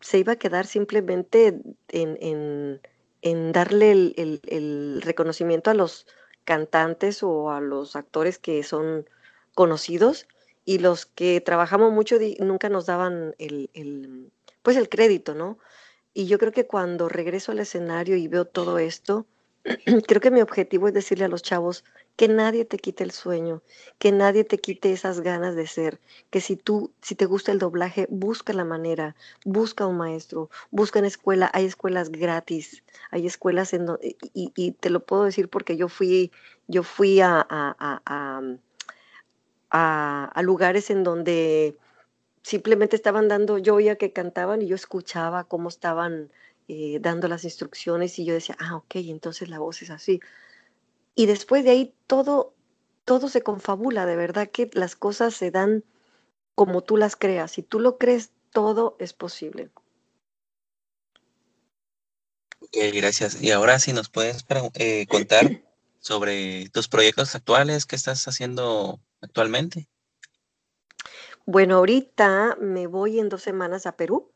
se 0.00 0.18
iba 0.18 0.32
a 0.32 0.36
quedar 0.36 0.66
simplemente 0.66 1.60
en, 1.88 2.80
en 3.22 3.52
darle 3.52 3.92
el, 3.92 4.40
el, 4.46 5.00
reconocimiento 5.02 5.70
a 5.70 5.74
los 5.74 6.06
cantantes 6.44 7.22
o 7.22 7.50
a 7.50 7.60
los 7.60 7.96
actores 7.96 8.38
que 8.38 8.62
son 8.64 9.08
conocidos 9.54 10.26
y 10.64 10.78
los 10.78 11.06
que 11.06 11.40
trabajamos 11.40 11.92
mucho 11.92 12.18
nunca 12.40 12.68
nos 12.68 12.86
daban 12.86 13.34
el, 13.38 13.70
el, 13.74 14.30
pues 14.62 14.76
el 14.76 14.88
crédito, 14.88 15.34
¿no? 15.34 15.58
Y 16.14 16.26
yo 16.26 16.38
creo 16.38 16.52
que 16.52 16.66
cuando 16.66 17.08
regreso 17.08 17.52
al 17.52 17.60
escenario 17.60 18.16
y 18.16 18.28
veo 18.28 18.44
todo 18.44 18.78
esto, 18.78 19.26
creo 20.06 20.20
que 20.20 20.30
mi 20.30 20.40
objetivo 20.40 20.88
es 20.88 20.94
decirle 20.94 21.24
a 21.24 21.28
los 21.28 21.42
chavos 21.42 21.84
que 22.16 22.28
nadie 22.28 22.64
te 22.64 22.78
quite 22.78 23.04
el 23.04 23.10
sueño, 23.10 23.62
que 23.98 24.12
nadie 24.12 24.44
te 24.44 24.58
quite 24.58 24.92
esas 24.92 25.20
ganas 25.20 25.54
de 25.54 25.66
ser, 25.66 26.00
que 26.30 26.40
si 26.40 26.56
tú, 26.56 26.92
si 27.00 27.14
te 27.14 27.24
gusta 27.24 27.52
el 27.52 27.58
doblaje, 27.58 28.06
busca 28.10 28.52
la 28.52 28.64
manera, 28.64 29.16
busca 29.44 29.86
un 29.86 29.96
maestro, 29.96 30.50
busca 30.70 30.98
en 30.98 31.06
escuela, 31.06 31.50
hay 31.54 31.64
escuelas 31.64 32.10
gratis, 32.10 32.84
hay 33.10 33.26
escuelas 33.26 33.72
en 33.72 33.86
donde, 33.86 34.16
y, 34.34 34.72
te 34.72 34.90
lo 34.90 35.00
puedo 35.00 35.24
decir 35.24 35.48
porque 35.48 35.76
yo 35.76 35.88
fui, 35.88 36.30
yo 36.68 36.82
fui 36.82 37.20
a, 37.20 37.46
a 39.70 40.42
lugares 40.42 40.90
en 40.90 41.04
donde 41.04 41.78
simplemente 42.42 42.96
estaban 42.96 43.28
dando, 43.28 43.58
yo 43.58 43.76
oía 43.76 43.96
que 43.96 44.12
cantaban 44.12 44.62
y 44.62 44.66
yo 44.66 44.74
escuchaba 44.74 45.44
cómo 45.44 45.68
estaban 45.68 46.30
eh, 46.68 46.98
dando 47.00 47.28
las 47.28 47.44
instrucciones 47.44 48.18
y 48.18 48.24
yo 48.24 48.34
decía, 48.34 48.56
ah, 48.58 48.76
ok, 48.76 48.96
entonces 48.96 49.48
la 49.48 49.58
voz 49.58 49.82
es 49.82 49.90
así. 49.90 50.20
Y 51.14 51.26
después 51.26 51.64
de 51.64 51.70
ahí 51.70 51.94
todo, 52.06 52.54
todo 53.04 53.28
se 53.28 53.42
confabula, 53.42 54.06
de 54.06 54.16
verdad 54.16 54.48
que 54.50 54.70
las 54.72 54.96
cosas 54.96 55.34
se 55.34 55.50
dan 55.50 55.84
como 56.54 56.82
tú 56.82 56.96
las 56.96 57.16
creas. 57.16 57.52
Si 57.52 57.62
tú 57.62 57.80
lo 57.80 57.98
crees, 57.98 58.30
todo 58.50 58.96
es 58.98 59.12
posible. 59.12 59.70
Ok, 62.60 62.76
gracias. 62.94 63.42
Y 63.42 63.50
ahora 63.50 63.78
si 63.78 63.92
nos 63.92 64.08
puedes 64.08 64.44
eh, 64.74 65.06
contar 65.06 65.62
sobre 66.00 66.68
tus 66.70 66.88
proyectos 66.88 67.34
actuales, 67.34 67.86
¿qué 67.86 67.96
estás 67.96 68.26
haciendo 68.28 69.00
actualmente? 69.20 69.88
Bueno, 71.46 71.76
ahorita 71.76 72.56
me 72.60 72.86
voy 72.86 73.18
en 73.18 73.28
dos 73.28 73.42
semanas 73.42 73.86
a 73.86 73.96
Perú. 73.96 74.30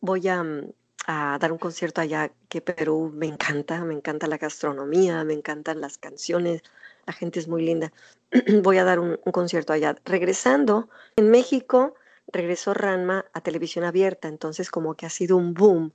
Voy 0.00 0.28
a, 0.28 0.42
mm, 0.42 0.72
a 1.06 1.38
dar 1.40 1.52
un 1.52 1.58
concierto 1.58 2.00
allá, 2.00 2.32
que 2.48 2.60
Perú 2.60 3.10
me 3.14 3.26
encanta, 3.26 3.82
me 3.84 3.94
encanta 3.94 4.26
la 4.26 4.38
gastronomía, 4.38 5.24
me 5.24 5.32
encantan 5.34 5.80
las 5.80 5.98
canciones, 5.98 6.62
la 7.06 7.12
gente 7.14 7.40
es 7.40 7.48
muy 7.48 7.62
linda. 7.64 7.92
Voy 8.62 8.78
a 8.78 8.84
dar 8.84 9.00
un, 9.00 9.16
concierto 9.32 9.72
allá. 9.72 9.96
Regresando, 10.04 10.88
en 11.16 11.30
México 11.30 11.94
regresó 12.28 12.74
Ranma 12.74 13.24
a 13.32 13.40
televisión 13.40 13.84
abierta, 13.84 14.28
entonces 14.28 14.70
como 14.70 14.94
que 14.94 15.06
ha 15.06 15.10
sido 15.10 15.36
un 15.36 15.54
boom. 15.54 15.92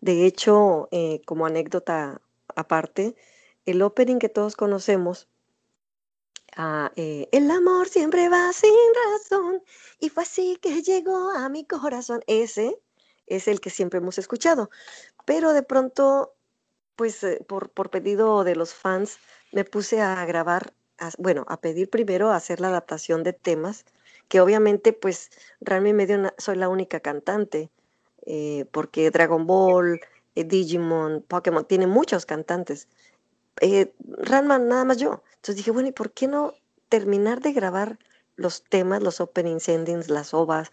De 0.00 0.26
hecho, 0.26 0.88
eh, 0.92 1.22
como 1.26 1.46
anécdota 1.46 2.20
aparte, 2.56 3.16
el 3.66 3.82
opening 3.82 4.18
que 4.18 4.28
todos 4.28 4.56
conocemos, 4.56 5.28
ah, 6.56 6.92
eh, 6.96 7.28
El 7.32 7.50
amor 7.50 7.88
siempre 7.88 8.28
va 8.28 8.52
sin 8.52 8.70
razón, 9.12 9.62
y 10.00 10.08
fue 10.08 10.22
así 10.22 10.58
que 10.60 10.82
llegó 10.82 11.30
a 11.30 11.48
mi 11.48 11.64
corazón, 11.64 12.22
ese 12.26 12.78
es 13.26 13.48
el 13.48 13.60
que 13.60 13.70
siempre 13.70 13.98
hemos 13.98 14.18
escuchado. 14.18 14.70
Pero 15.24 15.52
de 15.52 15.62
pronto, 15.62 16.34
pues 16.96 17.22
eh, 17.24 17.44
por, 17.46 17.70
pedido 17.90 18.44
de 18.44 18.56
los 18.56 18.74
fans, 18.74 19.18
me 19.52 19.64
puse 19.64 20.00
a 20.00 20.24
grabar, 20.26 20.74
bueno, 21.18 21.44
a 21.48 21.60
pedir 21.60 21.90
primero 21.90 22.32
hacer 22.32 22.60
la 22.60 22.68
adaptación 22.68 23.22
de 23.22 23.32
temas, 23.32 23.84
que 24.28 24.40
obviamente 24.40 24.92
pues 24.92 25.30
realmente 25.60 26.16
medio 26.16 26.32
soy 26.38 26.56
la 26.56 26.68
única 26.68 27.00
cantante, 27.00 27.70
eh, 28.26 28.66
porque 28.72 29.10
Dragon 29.10 29.46
Ball, 29.46 30.00
Digimon, 30.34 31.22
Pokémon, 31.22 31.64
tiene 31.64 31.86
muchos 31.86 32.26
cantantes. 32.26 32.88
Ranma 33.60 34.58
nada 34.58 34.84
más 34.84 34.98
yo. 34.98 35.22
Entonces 35.36 35.56
dije, 35.56 35.70
bueno, 35.70 35.88
¿y 35.88 35.92
por 35.92 36.12
qué 36.12 36.26
no 36.26 36.54
terminar 36.88 37.40
de 37.40 37.52
grabar 37.52 37.98
los 38.36 38.64
temas, 38.64 39.02
los 39.02 39.20
openings, 39.20 39.68
endings, 39.68 40.08
las 40.10 40.34
ovas, 40.34 40.70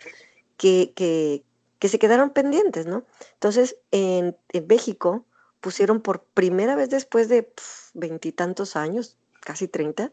que, 0.58 0.94
que, 0.96 1.44
que 1.82 1.90
se 1.90 1.98
quedaron 1.98 2.30
pendientes, 2.30 2.86
¿no? 2.86 3.08
Entonces, 3.34 3.76
en, 3.90 4.38
México 4.68 5.26
pusieron 5.62 6.00
por 6.00 6.24
primera 6.24 6.76
vez 6.76 6.92
después 6.92 7.28
de 7.28 7.52
veintitantos 7.96 8.76
años, 8.76 9.18
casi 9.40 9.68
treinta, 9.68 10.12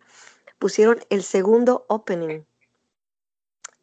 pusieron 0.59 1.01
el 1.11 1.23
segundo 1.23 1.85
opening, 1.89 2.45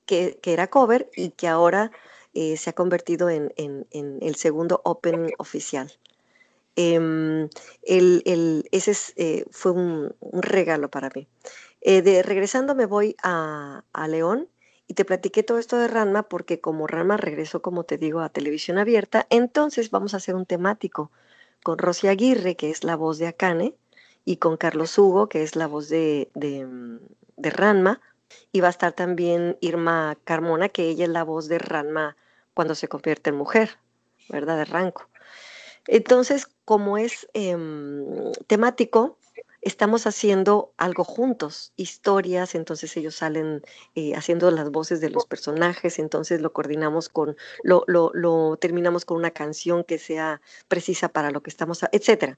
que, 0.08 0.40
era 0.44 0.72
cover 0.72 1.12
y 1.16 1.30
que 1.30 1.48
ahora 1.48 1.92
eh, 2.34 2.58
se 2.58 2.72
ha 2.72 2.74
convertido 2.74 3.30
en, 3.30 3.54
el 3.92 4.36
segundo 4.36 4.82
opening 4.84 5.34
oficial. 5.38 5.92
Em, 6.76 7.50
ese 7.84 8.94
eh, 9.16 9.46
fue 9.52 9.72
un, 9.72 10.14
regalo 10.34 10.90
para 10.90 11.10
mí. 11.16 11.28
Eh, 11.82 12.02
de, 12.02 12.24
regresando 12.24 12.76
me 12.76 12.86
voy 12.86 13.16
a, 13.24 13.84
a 13.94 14.08
León 14.08 14.50
y 14.88 14.96
te 14.96 15.06
platiqué 15.06 15.44
todo 15.44 15.58
esto 15.58 15.78
de 15.78 15.88
Ranma 15.88 16.24
porque 16.24 16.60
como 16.60 16.88
Ranma 16.88 17.18
regresó, 17.18 17.62
como 17.62 17.84
te 17.86 17.98
digo, 17.98 18.20
a 18.22 18.30
televisión 18.30 18.78
abierta, 18.78 19.26
entonces 19.30 19.92
vamos 19.92 20.14
a 20.14 20.18
hacer 20.18 20.36
un 20.36 20.46
temático 20.46 21.12
con 21.64 21.78
Rosy 21.78 22.08
Aguirre, 22.08 22.56
que 22.56 22.70
es 22.70 22.84
la 22.84 22.96
voz 22.96 23.18
de 23.18 23.28
Akane, 23.28 23.76
y 24.24 24.38
con 24.38 24.58
Carlos 24.58 24.98
Hugo, 24.98 25.30
que 25.30 25.44
es 25.44 25.56
la 25.56 25.68
voz 25.68 25.90
de, 25.90 26.30
de, 26.36 26.66
mm, 26.66 27.00
de 27.38 27.50
Ranma, 27.50 28.02
y 28.52 28.62
va 28.62 28.68
a 28.68 28.72
estar 28.72 28.94
también 28.94 29.58
Irma 29.62 30.18
Carmona, 30.24 30.70
que 30.70 30.90
ella 30.90 31.06
es 31.06 31.12
la 31.12 31.24
voz 31.24 31.48
de 31.48 31.60
Ranma 31.60 32.18
cuando 32.54 32.76
se 32.76 32.88
convierte 32.88 33.30
en 33.30 33.38
mujer, 33.38 33.78
¿verdad? 34.30 34.58
De 34.58 34.66
Ranco. 34.66 35.10
Entonces, 35.88 36.48
como 36.66 36.98
es 36.98 37.28
em, 37.34 38.32
temático, 38.48 39.18
estamos 39.66 40.06
haciendo 40.06 40.74
algo 40.78 41.04
juntos, 41.04 41.74
historias, 41.76 42.54
entonces 42.54 42.96
ellos 42.98 43.16
salen 43.16 43.64
eh, 43.96 44.16
haciendo 44.16 44.52
las 44.52 44.70
voces 44.70 45.02
de 45.02 45.10
los 45.10 45.26
personajes, 45.26 45.98
entonces 45.98 46.40
lo 46.40 46.54
coordinamos 46.54 47.10
con, 47.10 47.36
lo, 47.64 47.84
lo, 47.88 48.58
terminamos 48.58 49.06
con 49.06 49.18
una 49.18 49.32
canción 49.32 49.84
que 49.84 49.98
sea 49.98 50.40
precisa 50.68 51.10
para 51.10 51.32
lo 51.32 51.42
que 51.42 51.50
estamos, 51.50 51.82
etcétera. 51.92 52.38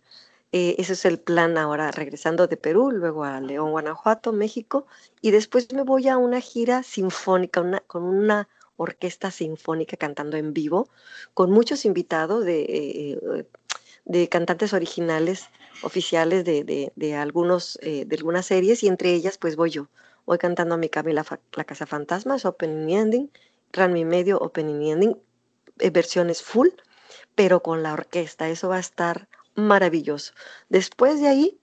Eh, 0.54 0.76
ese 0.78 0.94
es 0.94 1.04
el 1.04 1.20
plan 1.20 1.58
ahora, 1.58 1.92
regresando 1.92 2.48
de 2.48 2.56
Perú, 2.56 2.92
luego 2.92 3.26
a 3.26 3.42
León, 3.42 3.72
Guanajuato, 3.72 4.32
México, 4.32 4.88
y 5.22 5.32
después 5.32 5.74
me 5.74 5.84
voy 5.84 6.08
a 6.08 6.18
una 6.18 6.40
gira 6.40 6.84
sinfónica, 6.84 7.60
una, 7.60 7.82
con 7.82 8.04
una 8.04 8.48
orquesta 8.78 9.32
sinfónica 9.32 9.98
cantando 9.98 10.38
en 10.38 10.54
vivo, 10.54 10.90
con 11.34 11.52
muchos 11.52 11.86
invitados 11.86 12.46
de, 12.46 12.62
eh, 12.62 13.46
de 14.06 14.30
cantantes 14.30 14.74
originales 14.74 15.50
oficiales 15.84 16.46
de, 16.46 16.92
de, 16.96 17.16
algunos, 17.16 17.78
eh, 17.82 18.06
de 18.06 18.16
algunas 18.16 18.46
series 18.46 18.84
y 18.84 18.88
entre 18.88 19.14
ellas 19.14 19.38
pues 19.38 19.56
voy 19.56 19.72
yo. 19.72 19.90
Voy 20.26 20.38
cantando 20.38 20.76
a 20.76 20.78
mi 20.78 20.90
Camila 20.90 21.26
la, 21.56 21.64
Casa 21.64 21.86
Fantasma, 21.86 22.36
es 22.36 22.46
opening 22.46 22.94
ending, 22.96 23.32
Ranmi 23.72 24.06
Medio, 24.06 24.38
opening 24.40 24.92
ending, 24.92 25.18
eh, 25.80 25.90
versiones 25.90 26.42
full, 26.42 26.70
pero 27.36 27.62
con 27.62 27.84
la 27.84 27.94
orquesta, 27.94 28.50
eso 28.50 28.70
va 28.70 28.78
a 28.78 28.82
estar 28.82 29.30
maravilloso. 29.56 30.34
Después 30.70 31.22
de 31.22 31.28
ahí, 31.28 31.60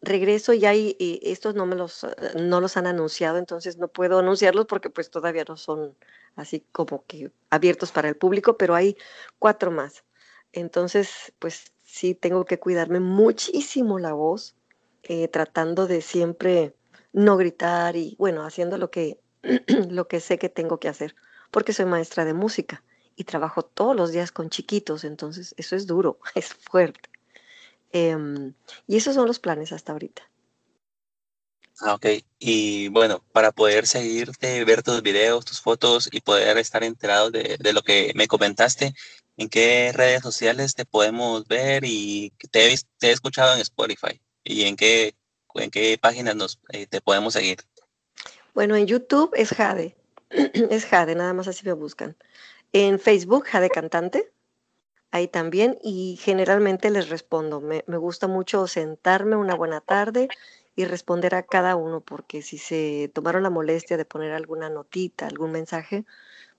regreso 0.00 0.52
y 0.52 0.64
ahí 0.66 0.96
estos 1.22 1.54
no 1.54 1.66
me 1.66 1.76
los, 1.76 2.06
no 2.36 2.60
los 2.60 2.76
han 2.76 2.86
anunciado, 2.86 3.38
entonces 3.38 3.78
no 3.78 3.88
puedo 3.88 4.18
anunciarlos 4.18 4.66
porque 4.66 4.90
pues 4.90 5.10
todavía 5.10 5.44
no 5.48 5.56
son 5.56 5.96
así 6.36 6.66
como 6.72 7.04
que 7.06 7.30
abiertos 7.50 7.92
para 7.92 8.08
el 8.08 8.16
público, 8.16 8.56
pero 8.56 8.74
hay 8.74 8.96
cuatro 9.38 9.70
más. 9.70 10.04
Entonces, 10.52 11.32
pues 11.38 11.72
sí 11.82 12.14
tengo 12.14 12.44
que 12.44 12.58
cuidarme 12.58 13.00
muchísimo 13.00 13.98
la 13.98 14.12
voz, 14.12 14.56
eh, 15.04 15.28
tratando 15.28 15.86
de 15.86 16.02
siempre 16.02 16.74
no 17.12 17.36
gritar 17.36 17.96
y 17.96 18.16
bueno, 18.18 18.44
haciendo 18.44 18.78
lo 18.78 18.90
que, 18.90 19.20
lo 19.90 20.08
que 20.08 20.20
sé 20.20 20.38
que 20.38 20.48
tengo 20.48 20.78
que 20.78 20.88
hacer, 20.88 21.14
porque 21.50 21.72
soy 21.72 21.86
maestra 21.86 22.24
de 22.24 22.34
música 22.34 22.84
y 23.16 23.24
trabajo 23.24 23.62
todos 23.62 23.94
los 23.96 24.12
días 24.12 24.32
con 24.32 24.50
chiquitos, 24.50 25.04
entonces 25.04 25.54
eso 25.58 25.76
es 25.76 25.86
duro, 25.86 26.18
es 26.34 26.54
fuerte. 26.54 27.11
Em, 27.92 28.54
y 28.86 28.96
esos 28.96 29.14
son 29.14 29.26
los 29.26 29.38
planes 29.38 29.72
hasta 29.72 29.92
ahorita. 29.92 30.28
Ah, 31.80 31.94
ok. 31.94 32.06
Y 32.38 32.88
bueno, 32.88 33.24
para 33.32 33.52
poder 33.52 33.86
seguirte, 33.86 34.64
ver 34.64 34.82
tus 34.82 35.02
videos, 35.02 35.44
tus 35.44 35.60
fotos 35.60 36.08
y 36.12 36.20
poder 36.20 36.58
estar 36.58 36.84
enterados 36.84 37.32
de, 37.32 37.56
de 37.58 37.72
lo 37.72 37.82
que 37.82 38.12
me 38.14 38.28
comentaste, 38.28 38.94
¿en 39.36 39.48
qué 39.48 39.92
redes 39.92 40.22
sociales 40.22 40.74
te 40.74 40.84
podemos 40.84 41.46
ver 41.48 41.84
y 41.84 42.32
te 42.50 42.72
he, 42.72 42.78
te 42.98 43.08
he 43.08 43.12
escuchado 43.12 43.54
en 43.54 43.60
Spotify? 43.60 44.20
¿Y 44.44 44.62
en 44.62 44.76
qué, 44.76 45.14
en 45.54 45.70
qué 45.70 45.98
páginas 46.00 46.36
nos, 46.36 46.60
eh, 46.70 46.86
te 46.86 47.00
podemos 47.00 47.32
seguir? 47.32 47.58
Bueno, 48.54 48.76
en 48.76 48.86
YouTube 48.86 49.32
es 49.34 49.50
Jade. 49.50 49.96
es 50.30 50.84
Jade, 50.84 51.14
nada 51.14 51.32
más 51.32 51.48
así 51.48 51.64
me 51.64 51.72
buscan. 51.72 52.16
En 52.72 52.98
Facebook, 52.98 53.44
Jade 53.46 53.70
Cantante. 53.70 54.32
Ahí 55.12 55.28
también. 55.28 55.78
Y 55.82 56.18
generalmente 56.20 56.90
les 56.90 57.08
respondo. 57.08 57.60
Me, 57.60 57.84
me 57.86 57.98
gusta 57.98 58.26
mucho 58.26 58.66
sentarme 58.66 59.36
una 59.36 59.54
buena 59.54 59.80
tarde 59.80 60.28
y 60.74 60.84
responder 60.84 61.34
a 61.34 61.42
cada 61.42 61.76
uno, 61.76 62.00
porque 62.00 62.42
si 62.42 62.58
se 62.58 63.10
tomaron 63.14 63.42
la 63.42 63.50
molestia 63.50 63.96
de 63.96 64.04
poner 64.04 64.32
alguna 64.32 64.70
notita, 64.70 65.26
algún 65.26 65.52
mensaje, 65.52 66.04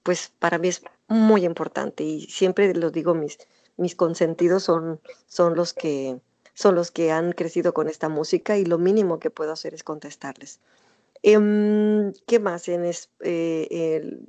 pues 0.03 0.31
para 0.39 0.57
mí 0.59 0.67
es 0.67 0.83
muy 1.07 1.45
importante 1.45 2.03
y 2.03 2.27
siempre 2.27 2.73
lo 2.75 2.91
digo, 2.91 3.15
mis, 3.15 3.39
mis 3.77 3.95
consentidos 3.95 4.63
son, 4.63 4.99
son, 5.27 5.55
los 5.55 5.73
que, 5.73 6.19
son 6.53 6.75
los 6.75 6.91
que 6.91 7.11
han 7.11 7.31
crecido 7.31 7.73
con 7.73 7.89
esta 7.89 8.09
música 8.09 8.57
y 8.57 8.65
lo 8.65 8.77
mínimo 8.77 9.19
que 9.19 9.31
puedo 9.31 9.51
hacer 9.51 9.73
es 9.73 9.83
contestarles. 9.83 10.59
Em, 11.23 12.13
¿Qué 12.27 12.39
más? 12.39 12.67
En 12.67 12.83
eh, 13.21 14.19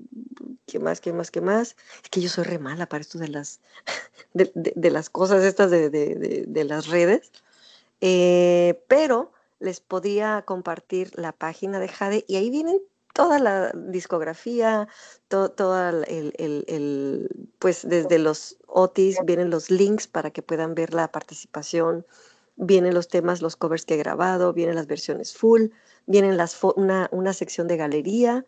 ¿Qué 0.66 0.78
más? 0.78 1.00
¿Qué 1.00 1.12
más? 1.12 1.30
¿Qué 1.30 1.40
más? 1.40 1.76
Es 2.02 2.08
que 2.10 2.20
yo 2.20 2.28
soy 2.28 2.44
re 2.44 2.58
mala 2.58 2.86
para 2.86 3.02
esto 3.02 3.18
de 3.18 3.28
las, 3.28 3.60
de, 4.34 4.90
las 4.90 5.10
cosas 5.10 5.44
estas 5.44 5.70
de, 5.70 5.90
de 5.90 6.64
las 6.64 6.88
redes. 6.88 7.32
Eh, 8.00 8.82
pero 8.88 9.32
les 9.60 9.80
podía 9.80 10.42
compartir 10.46 11.10
la 11.18 11.32
página 11.32 11.80
de 11.80 11.88
Jade 11.88 12.24
y 12.28 12.36
ahí 12.36 12.50
vienen 12.50 12.80
toda 13.14 13.38
la 13.38 13.70
discografía, 13.72 14.88
todo, 15.28 15.78
el, 15.88 17.30
pues 17.60 17.88
desde 17.88 18.18
los 18.18 18.58
Otis 18.66 19.18
vienen 19.24 19.50
los 19.50 19.70
links 19.70 20.06
para 20.08 20.30
que 20.32 20.42
puedan 20.42 20.74
ver 20.74 20.92
la 20.92 21.10
participación, 21.10 22.04
vienen 22.56 22.94
los 22.94 23.08
temas, 23.08 23.42
los 23.42 23.56
covers 23.56 23.84
que 23.84 23.94
he 23.94 23.98
grabado, 23.98 24.52
vienen 24.52 24.76
las 24.76 24.86
versiones 24.86 25.36
full, 25.36 25.68
vienen 26.06 26.36
las 26.36 26.58
una, 26.76 27.08
una 27.12 27.32
sección 27.32 27.66
de 27.68 27.76
galería 27.76 28.44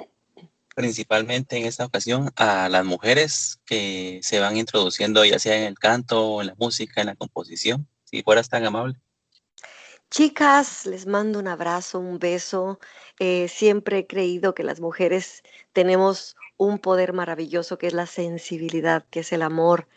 principalmente 0.78 1.58
en 1.58 1.65
esta 1.65 1.86
ocasión 1.86 2.32
a 2.36 2.69
las 2.69 2.86
mujeres 2.86 3.60
que 3.65 4.19
se 4.21 4.39
van 4.39 4.58
introduciendo 4.58 5.26
ya 5.26 5.39
sea 5.39 5.56
en 5.58 5.63
el 5.63 5.80
canto, 5.80 6.39
en 6.39 6.47
la 6.47 6.56
música, 6.56 7.02
en 7.02 7.08
la 7.08 7.15
composición, 7.15 7.88
si 8.04 8.21
fueras 8.21 8.47
tan 8.47 8.63
amable. 8.63 8.95
Chicas, 10.12 10.86
les 10.86 11.08
mando 11.08 11.39
un 11.39 11.47
abrazo, 11.47 12.00
un 12.00 12.19
beso. 12.19 12.80
Eh, 13.17 13.47
siempre 13.47 13.97
he 13.97 14.08
creído 14.08 14.54
que 14.54 14.63
las 14.63 14.80
mujeres 14.80 15.41
tenemos 15.73 16.36
un 16.58 16.78
poder 16.78 17.12
maravilloso 17.12 17.80
que 17.80 17.88
es 17.88 17.93
la 17.93 18.06
sensibilidad, 18.06 19.04
que 19.10 19.21
es 19.21 19.32
el 19.34 19.41
amor. 19.41 19.88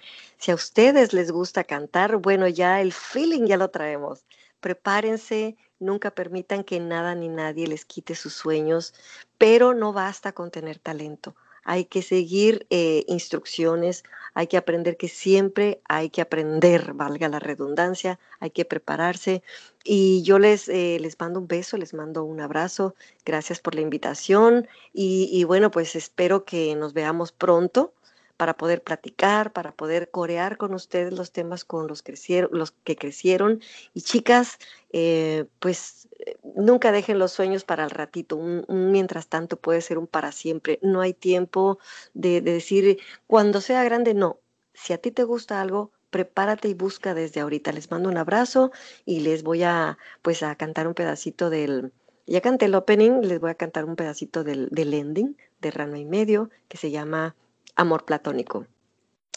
Si 0.40 0.50
a 0.50 0.55
ustedes 0.55 1.12
les 1.12 1.31
gusta 1.31 1.64
cantar, 1.64 2.16
bueno, 2.16 2.48
ya 2.48 2.81
el 2.81 2.94
feeling 2.94 3.44
ya 3.44 3.59
lo 3.59 3.68
traemos. 3.68 4.24
Prepárense, 4.61 5.59
nunca 5.79 6.12
permitan 6.12 6.64
que 6.64 6.81
nada 6.81 7.14
ni 7.14 7.29
nadie 7.29 7.66
les 7.66 7.85
quite 7.85 8.14
sus 8.14 8.33
sueños, 8.33 8.94
pero 9.37 9.74
no 9.74 9.92
basta 9.92 10.33
con 10.33 10.50
tener 10.50 10.79
talento. 10.79 11.37
Hay 11.62 11.85
que 11.85 12.00
seguir 12.00 12.66
eh, 12.70 13.05
instrucciones, 13.07 14.03
hay 14.33 14.46
que 14.46 14.57
aprender 14.57 14.96
que 14.96 15.09
siempre 15.09 15.83
hay 15.87 16.09
que 16.09 16.22
aprender, 16.22 16.94
valga 16.94 17.29
la 17.29 17.38
redundancia, 17.38 18.18
hay 18.38 18.50
que 18.50 18.64
prepararse. 18.64 19.42
Y 19.85 20.22
yo 20.22 20.38
les, 20.38 20.70
eh, 20.70 20.96
les 21.03 21.20
mando 21.20 21.40
un 21.40 21.48
beso, 21.48 21.76
les 21.76 21.92
mando 21.92 22.24
un 22.24 22.40
abrazo, 22.40 22.94
gracias 23.26 23.61
por 23.61 23.74
la 23.74 23.83
invitación 23.83 24.66
y, 24.94 25.29
y 25.31 25.44
bueno, 25.44 25.70
pues 25.70 25.96
espero 25.96 26.46
que 26.46 26.74
nos 26.76 26.94
veamos 26.94 27.31
pronto 27.31 27.92
para 28.40 28.55
poder 28.55 28.83
platicar, 28.83 29.53
para 29.53 29.72
poder 29.72 30.11
corear 30.11 30.57
con 30.57 30.72
ustedes 30.72 31.12
los 31.12 31.31
temas 31.31 31.62
con 31.66 31.87
los, 31.87 32.03
crecieron, 32.03 32.50
que 32.85 32.96
crecieron. 32.96 33.61
Y 33.92 34.00
chicas, 34.00 34.57
eh, 34.94 35.44
pues 35.59 36.09
eh, 36.20 36.38
nunca 36.57 36.90
dejen 36.90 37.18
los 37.18 37.33
sueños 37.33 37.64
para 37.64 37.85
el 37.85 37.90
ratito. 37.90 38.37
Un, 38.37 38.64
mientras 38.92 39.26
tanto 39.26 39.59
puede 39.59 39.83
ser 39.83 39.98
un 39.98 40.07
para 40.07 40.33
siempre. 40.33 40.79
No 40.81 41.03
hay 41.03 41.12
tiempo 41.12 41.81
de, 42.14 42.40
decir 42.40 42.98
cuando 43.26 43.61
sea 43.61 43.85
grande, 43.85 44.14
no. 44.14 44.38
Si 44.72 44.94
a 44.94 44.98
ti 44.98 45.11
te 45.11 45.24
gusta 45.24 45.61
algo, 45.61 45.92
prepárate 46.09 46.68
y 46.68 46.72
busca 46.72 47.12
desde 47.12 47.40
ahorita. 47.40 47.72
Les 47.72 47.90
mando 47.90 48.09
un 48.09 48.16
abrazo 48.16 48.72
y 49.05 49.20
les 49.20 49.42
voy 49.42 49.64
a 49.64 49.98
pues 50.22 50.42
a 50.42 50.55
cantar 50.55 50.88
un 50.88 50.94
pedacito 50.94 51.50
del, 51.50 51.92
ya 52.26 52.40
canté 52.40 52.64
el 52.64 52.74
opening, 52.74 53.20
les 53.20 53.38
voy 53.38 53.50
a 53.50 53.55
cantar 53.55 53.85
un 53.85 53.96
pedacito 53.96 54.44
del, 54.44 54.70
del 54.70 54.94
ending 54.94 55.37
de 55.61 55.70
Rano 55.70 55.98
y 55.98 56.07
Medio 56.07 56.48
que 56.68 56.79
se 56.79 56.90
llama 56.90 57.37
amor 57.81 58.05
platónico. 58.05 58.66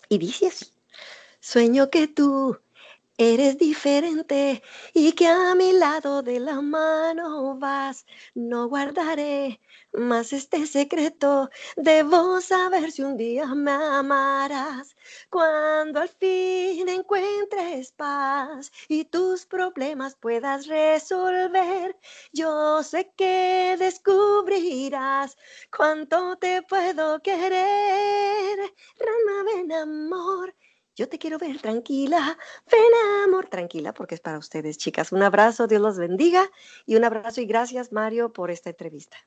Y 0.10 0.18
dice 0.18 0.48
así, 0.48 0.68
sueño 1.40 1.90
que 1.90 2.08
tú 2.08 2.58
Eres 3.18 3.60
diferente 3.60 4.64
y 4.92 5.12
que 5.12 5.28
a 5.28 5.54
mi 5.54 5.72
lado 5.72 6.24
de 6.24 6.40
la 6.40 6.62
mano 6.62 7.56
vas. 7.60 7.83
No 8.36 8.68
guardaré 8.68 9.60
más 9.94 10.34
este 10.34 10.66
secreto. 10.68 11.50
Debo 11.76 12.42
saber 12.42 12.92
si 12.92 13.04
un 13.04 13.18
día 13.18 13.46
me 13.56 13.72
amarás. 13.72 14.96
Cuando 15.30 16.00
al 16.00 16.10
fin 16.10 16.88
encuentres 16.90 17.92
paz 17.92 18.72
y 18.88 19.06
tus 19.06 19.46
problemas 19.46 20.16
puedas 20.16 20.68
resolver, 20.68 21.98
yo 22.32 22.84
sé 22.84 23.12
que 23.16 23.76
descubrirás 23.78 25.38
cuánto 25.76 26.38
te 26.38 26.62
puedo 26.64 27.22
querer. 27.22 28.58
Rana, 29.00 29.44
ven 29.46 29.72
amor 29.72 30.54
yo 30.96 31.10
te 31.10 31.18
quiero 31.18 31.38
ver 31.38 31.60
tranquila, 31.60 32.38
ven 32.72 32.82
amor, 33.26 33.48
tranquila, 33.48 33.94
porque 33.94 34.16
es 34.16 34.22
para 34.22 34.38
ustedes, 34.38 34.78
chicas. 34.78 35.12
Un 35.12 35.24
abrazo, 35.24 35.68
Dios 35.68 35.82
los 35.82 35.98
bendiga 35.98 36.50
y 36.86 36.96
un 36.96 37.04
abrazo 37.04 37.42
y 37.42 37.46
gracias, 37.46 37.92
Mario, 37.92 38.32
por 38.32 38.52
esta 38.52 38.70
entrevista. 38.70 39.18